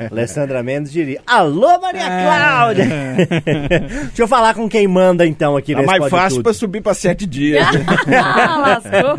Alessandra 0.09 0.63
Mendes 0.63 0.91
diria, 0.91 1.19
alô 1.27 1.79
Maria 1.79 2.01
É. 2.01 2.25
Cláudia! 2.25 2.85
Deixa 3.91 4.23
eu 4.23 4.27
falar 4.27 4.54
com 4.54 4.69
quem 4.69 4.88
manda 4.88 5.25
então 5.25 5.58
aqui 5.58 5.73
Tá 5.73 5.82
nesse 5.82 5.99
mais 5.99 6.10
fácil 6.10 6.38
Tudo. 6.38 6.43
pra 6.43 6.54
subir 6.54 6.82
pra 6.82 6.93
sete 6.93 7.25
dias. 7.25 7.65
ah, 8.23 8.58
lascou. 8.58 9.15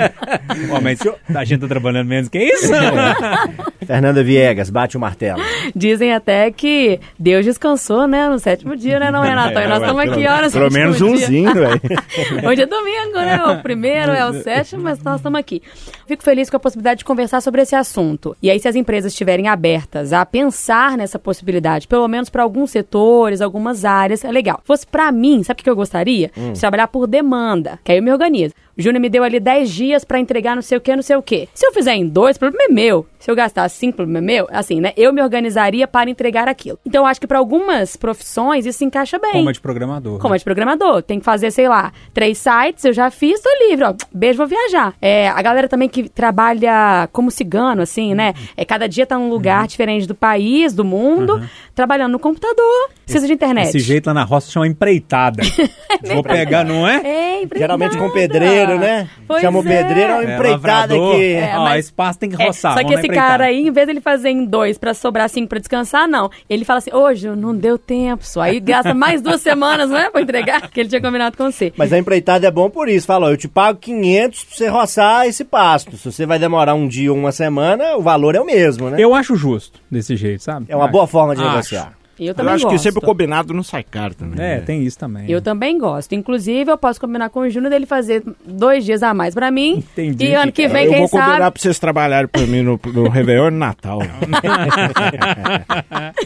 Pô, 0.69 0.81
mas 0.81 0.99
a 1.35 1.45
gente 1.45 1.61
tá 1.61 1.69
trabalhando 1.69 2.07
menos 2.07 2.29
que 2.29 2.39
isso? 2.39 2.73
Fernanda 3.87 4.23
Viegas, 4.23 4.71
bate 4.71 4.97
o 4.97 5.01
martelo. 5.01 5.43
Dizem 5.75 6.13
até 6.13 6.51
que 6.51 7.01
Deus 7.19 7.45
descansou, 7.45 8.07
né? 8.07 8.29
No 8.29 8.39
sétimo 8.39 8.77
dia, 8.77 8.99
né, 8.99 9.11
não, 9.11 9.23
Renato? 9.23 9.59
E 9.59 9.67
nós 9.67 9.81
estamos 9.81 10.03
aqui, 10.03 10.27
horas 10.27 10.53
Pelo 10.53 10.71
menos 10.71 11.01
umzinho, 11.01 11.53
velho. 11.53 11.81
Hoje 12.49 12.63
é 12.63 12.67
domingo, 12.67 13.17
né? 13.17 13.43
O 13.45 13.63
primeiro 13.63 14.13
é 14.13 14.25
o 14.29 14.43
sétimo, 14.43 14.83
mas 14.83 15.03
nós 15.03 15.17
estamos 15.17 15.39
aqui. 15.39 15.63
Fico 16.07 16.23
feliz 16.23 16.49
com 16.49 16.57
a 16.57 16.61
possibilidade 16.61 16.99
de 16.99 17.05
conversar 17.05 17.41
sobre 17.41 17.63
esse 17.63 17.75
assunto. 17.75 18.37
E 18.43 18.51
aí, 18.51 18.59
se 18.59 18.69
as 18.69 18.77
empresas 18.77 19.13
estiverem 19.13 19.49
abertas 19.49 20.13
a 20.13 20.25
pensar 20.25 20.97
nessa 20.97 21.19
possibilidade, 21.19 21.89
pelo 21.89 22.07
menos 22.09 22.31
para 22.31 22.43
alguns 22.43 22.71
setores, 22.71 23.41
algumas 23.41 23.85
áreas, 23.85 24.25
é 24.25 24.31
legal. 24.31 24.62
Fosse 24.65 24.87
para 24.87 25.11
mim, 25.13 25.43
sabe 25.43 25.61
o 25.61 25.65
que 25.65 25.71
eu 25.71 25.77
gostaria? 25.77 26.31
De 26.53 26.61
trabalhar 26.61 26.89
por 26.89 27.07
demanda, 27.07 27.79
que 27.85 27.93
aí 27.93 27.99
eu 27.99 28.03
me 28.03 28.13
organizo. 28.13 28.55
O 28.77 28.83
Júnior 28.83 29.01
me 29.01 29.09
deu 29.09 29.23
ali 29.23 29.39
10 29.39 29.71
dias 29.71 30.05
para 30.05 30.19
entregar 30.19 30.55
não 30.55 30.63
sei 30.63 30.79
o 30.79 30.81
que, 30.81 30.95
não 30.95 31.03
sei 31.03 31.17
o 31.17 31.23
que. 31.23 31.49
Se 31.55 31.67
eu 31.67 31.73
fizer 31.73 31.95
em 31.95 32.07
dois, 32.07 32.37
o 32.37 32.41
problema 32.41 32.65
é 32.71 32.73
meu. 32.73 33.07
Se 33.19 33.31
eu 33.31 33.37
gastar 33.37 33.69
cinco, 33.69 33.93
o 33.93 33.97
problema 33.97 34.19
é 34.19 34.21
meu. 34.21 34.49
Assim, 34.51 34.81
né? 34.81 34.93
Eu 34.97 35.13
me 35.13 35.23
organizaria 35.23 35.87
para 35.87 36.11
entregar 36.11 36.49
aquilo. 36.49 36.79
Então, 36.85 37.03
eu 37.03 37.07
acho 37.07 37.21
que 37.21 37.27
para 37.27 37.39
algumas 37.39 37.97
profissões 37.97 38.67
isso 38.67 38.79
se 38.79 38.85
encaixa 38.85 39.19
bem. 39.19 39.33
Como 39.33 39.51
é 39.51 39.53
de 39.53 39.61
programador. 39.61 40.19
Como 40.19 40.33
né? 40.33 40.37
é 40.37 40.39
de 40.39 40.45
programador. 40.45 41.03
Tem 41.03 41.19
que 41.21 41.25
fazer, 41.25 41.51
sei 41.51 41.69
lá, 41.69 41.93
três 42.13 42.39
sites, 42.39 42.85
eu 42.85 42.93
já 42.93 43.11
fiz, 43.11 43.41
tô 43.41 43.49
livre, 43.69 43.85
ó. 43.85 43.95
Beijo, 44.13 44.39
vou 44.39 44.47
viajar. 44.47 44.95
É, 45.01 45.29
a 45.29 45.41
galera 45.41 45.69
também 45.69 45.89
que 45.89 46.09
trabalha 46.09 47.09
como 47.13 47.31
cigano, 47.31 47.83
assim, 47.83 48.15
né? 48.15 48.35
É, 48.57 48.65
cada 48.65 48.89
dia 48.89 49.07
tá 49.07 49.17
num 49.17 49.29
lugar 49.29 49.69
diferente 49.69 50.07
do 50.07 50.15
país, 50.15 50.73
do 50.73 50.85
mundo, 50.85 51.41
trabalhando 51.75 52.13
no 52.13 52.19
computador, 52.19 52.91
precisa 53.05 53.27
de 53.27 53.33
internet. 53.35 53.69
Esse 53.69 53.79
jeito 53.79 54.07
lá 54.09 54.15
na 54.15 54.25
roça 54.25 54.51
chama 54.51 54.67
empreitada. 54.67 55.43
Vou 56.13 56.23
pegar, 56.23 56.65
não 56.65 56.89
é? 56.89 56.97
É, 56.97 57.43
empreitada. 57.43 57.59
Geralmente 57.59 57.97
com 57.97 58.11
pedreiro, 58.11 58.72
né? 58.79 59.09
Pois 59.27 59.41
Chama 59.41 59.59
o 59.59 59.63
é. 59.63 59.65
pedreiro, 59.83 60.13
é 60.13 60.15
uma 60.17 60.31
É, 60.31 60.35
empreitada 60.35 60.95
lavrador. 60.95 61.15
aqui. 61.15 61.33
É, 61.35 61.53
Ó, 61.57 61.63
mas- 61.65 61.85
espaço 61.87 62.19
tem 62.19 62.31
que 62.31 62.43
É, 62.43 62.47
roçar. 62.47 62.77
só 62.79 62.85
que 62.85 62.95
esse 62.95 63.09
cara 63.09 63.45
aí, 63.45 63.67
em 63.67 63.71
vez 63.71 63.87
dele 63.87 64.01
fazer 64.01 64.31
em 64.31 64.45
dois 64.45 64.79
pra 64.79 64.95
sobrar 64.95 65.29
cinco 65.29 65.49
pra 65.49 65.59
descansar, 65.59 66.07
não. 66.09 66.31
Ele 66.49 66.65
fala 66.65 66.79
assim, 66.79 66.93
hoje 66.95 67.29
não 67.29 67.55
deu 67.55 67.79
tempo, 67.79 68.25
só. 68.27 68.41
Aí 68.43 68.61
gasta 68.61 68.95
mais 68.95 69.21
duas 69.23 69.41
semanas, 69.43 69.91
não 69.91 69.97
é? 69.99 70.11
Pra 70.11 70.21
entregar, 70.23 70.71
que 70.71 70.81
ele 70.81 70.89
tinha 70.89 71.01
combinado 71.01 71.37
com 71.37 71.51
você. 71.51 71.73
Mas 71.77 71.93
a 71.93 71.99
empreitada 71.99 72.47
é 72.47 72.51
bom 72.51 72.69
por 72.71 72.89
isso. 72.89 73.07
Fala, 73.07 73.27
ó, 73.27 73.31
eu 73.31 73.37
te 73.37 73.49
pago 73.49 73.79
500 73.79 74.45
pra 74.45 74.57
você 74.57 74.69
roçar 74.69 75.27
esse 75.27 75.45
pasto. 75.45 75.97
Se 75.97 76.11
você 76.11 76.27
vai 76.27 76.39
demorar 76.39 76.75
um 76.75 76.87
dia 76.89 77.13
ou 77.13 77.19
uma 77.19 77.33
semana, 77.33 77.97
o 77.97 78.03
valor 78.03 78.35
é 78.35 78.41
o 78.41 78.45
mesmo, 78.45 78.91
né? 78.91 78.97
Eu 79.01 79.15
acho 79.15 79.37
justo 79.37 79.81
desse 79.91 80.17
jeito, 80.17 80.43
sabe? 80.43 80.67
É 80.69 80.77
uma 80.77 80.85
Acho. 80.85 80.93
boa 80.93 81.07
forma 81.07 81.35
de 81.35 81.43
Acho. 81.43 81.51
negociar. 81.51 81.93
Eu 82.23 82.29
Eu 82.29 82.35
também 82.35 82.55
acho 82.55 82.65
gosto. 82.65 82.77
que 82.77 82.83
sempre 82.83 82.99
o 82.99 83.03
combinado 83.03 83.55
não 83.55 83.63
sai 83.63 83.83
caro 83.83 84.15
também. 84.15 84.35
É, 84.45 84.57
né? 84.57 84.61
tem 84.61 84.83
isso 84.83 84.99
também. 84.99 85.31
Eu 85.31 85.41
também 85.41 85.79
gosto. 85.79 86.15
Inclusive, 86.15 86.71
eu 86.71 86.79
posso 86.79 87.01
combinar 87.01 87.31
com 87.31 87.41
o 87.41 87.51
Júnior 87.51 87.71
dele 87.71 87.87
fazer 87.87 88.23
dois 88.45 88.85
dias 88.85 89.03
a 89.03 89.15
mais 89.15 89.35
pra 89.35 89.51
mim. 89.51 89.79
Entendi. 89.93 90.27
E 90.27 90.35
ano 90.35 90.53
que 90.53 90.69
vem, 90.69 90.85
eu 90.87 90.91
quem 90.91 91.01
vou 91.01 91.09
combinar 91.09 91.39
sabe. 91.39 91.53
pra 91.53 91.63
vocês 91.63 91.79
trabalharem 91.79 92.29
pra 92.29 92.43
mim 92.43 92.63
no, 92.63 92.79
no 92.93 93.09
Réveillon 93.09 93.49
e 93.49 93.51
no 93.51 93.59
Natal. 93.59 93.99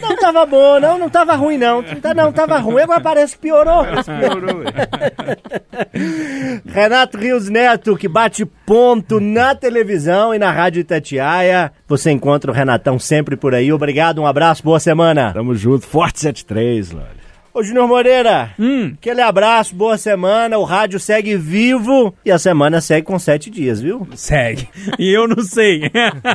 Não 0.01 0.15
tava 0.17 0.45
bom, 0.45 0.79
não, 0.79 0.97
não 0.99 1.09
tava 1.09 1.35
ruim, 1.35 1.57
não. 1.57 1.83
Não, 2.15 2.31
tava 2.31 2.57
ruim, 2.59 2.81
agora 2.83 3.01
parece 3.01 3.35
que 3.35 3.41
piorou. 3.41 3.85
Renato 6.65 7.17
Rios 7.17 7.49
Neto, 7.49 7.95
que 7.97 8.07
bate 8.07 8.45
ponto 8.45 9.19
na 9.19 9.55
televisão 9.55 10.33
e 10.33 10.39
na 10.39 10.51
Rádio 10.51 10.81
Itatiaia. 10.81 11.71
Você 11.87 12.11
encontra 12.11 12.51
o 12.51 12.53
Renatão 12.53 12.99
sempre 12.99 13.35
por 13.35 13.53
aí. 13.53 13.71
Obrigado, 13.71 14.21
um 14.21 14.27
abraço, 14.27 14.63
boa 14.63 14.79
semana. 14.79 15.31
Tamo 15.33 15.55
junto, 15.55 15.86
Forte 15.89 16.19
73, 16.19 16.91
Lore. 16.91 17.27
Ô, 17.53 17.63
Júnior 17.63 17.87
Moreira, 17.87 18.51
aquele 18.93 19.21
abraço, 19.21 19.73
boa 19.73 19.97
semana. 19.97 20.59
O 20.59 20.63
rádio 20.63 20.99
segue 20.99 21.35
vivo 21.35 22.13
e 22.23 22.29
a 22.29 22.37
semana 22.37 22.79
segue 22.81 23.07
com 23.07 23.17
sete 23.17 23.49
dias, 23.49 23.81
viu? 23.81 24.07
Segue. 24.15 24.69
E 24.99 25.11
eu 25.11 25.27
não 25.27 25.41
sei. 25.41 25.89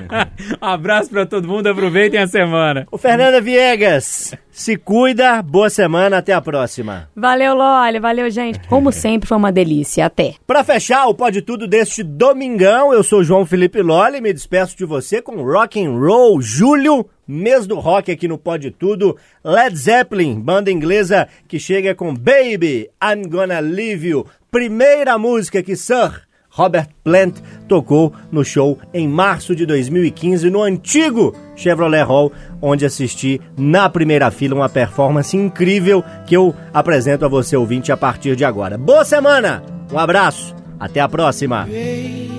Abraço 0.60 1.10
pra 1.10 1.24
todo 1.24 1.46
mundo, 1.46 1.68
aproveitem 1.68 2.18
a 2.18 2.26
semana. 2.26 2.88
Ô, 2.90 2.98
Fernanda 2.98 3.40
Viegas, 3.40 4.34
se 4.50 4.76
cuida, 4.76 5.40
boa 5.42 5.70
semana, 5.70 6.18
até 6.18 6.32
a 6.32 6.40
próxima. 6.40 7.08
Valeu, 7.14 7.54
Loli. 7.54 8.00
Valeu, 8.00 8.28
gente. 8.28 8.58
Como 8.66 8.90
sempre, 8.92 9.28
foi 9.28 9.36
uma 9.36 9.52
delícia. 9.52 10.06
Até. 10.06 10.34
Pra 10.44 10.64
fechar 10.64 11.06
o 11.06 11.14
Pode 11.14 11.40
Tudo 11.42 11.68
deste 11.68 12.02
domingão, 12.02 12.92
eu 12.92 13.04
sou 13.04 13.22
João 13.22 13.46
Felipe 13.46 13.80
Lolli, 13.80 14.20
me 14.20 14.32
despeço 14.32 14.76
de 14.76 14.84
você 14.84 15.22
com 15.22 15.40
Rock 15.40 15.80
and 15.80 15.92
Roll 15.92 16.42
Julho, 16.42 17.06
mês 17.32 17.66
do 17.66 17.78
rock 17.78 18.12
aqui 18.12 18.28
no 18.28 18.36
Pode 18.36 18.70
Tudo, 18.70 19.16
Led 19.42 19.76
Zeppelin, 19.76 20.38
banda 20.40 20.70
inglesa 20.70 21.28
que 21.48 21.58
chega 21.58 21.94
com 21.94 22.14
Baby, 22.14 22.90
I'm 23.02 23.28
Gonna 23.28 23.60
Leave 23.60 24.08
You, 24.08 24.26
primeira 24.50 25.16
música 25.18 25.62
que 25.62 25.74
Sir 25.74 26.22
Robert 26.52 26.88
Plant 27.02 27.38
tocou 27.66 28.12
no 28.30 28.44
show 28.44 28.78
em 28.92 29.08
março 29.08 29.56
de 29.56 29.64
2015 29.64 30.50
no 30.50 30.62
antigo 30.62 31.34
Chevrolet 31.56 32.02
Hall, 32.02 32.30
onde 32.60 32.84
assisti 32.84 33.40
na 33.56 33.88
primeira 33.88 34.30
fila 34.30 34.54
uma 34.54 34.68
performance 34.68 35.34
incrível 35.34 36.04
que 36.26 36.36
eu 36.36 36.54
apresento 36.72 37.24
a 37.24 37.28
você 37.28 37.56
ouvinte 37.56 37.90
a 37.90 37.96
partir 37.96 38.36
de 38.36 38.44
agora. 38.44 38.76
Boa 38.76 39.04
semana, 39.04 39.62
um 39.90 39.98
abraço, 39.98 40.54
até 40.78 41.00
a 41.00 41.08
próxima. 41.08 41.62
Baby, 41.62 42.30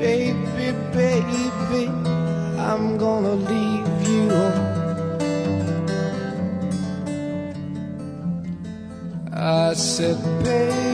baby, 0.00 0.51
I'm 2.58 2.98
gonna 2.98 3.34
leave 3.34 4.08
you. 4.08 4.30
I 9.32 9.72
said, 9.74 10.18
baby, 10.44 10.91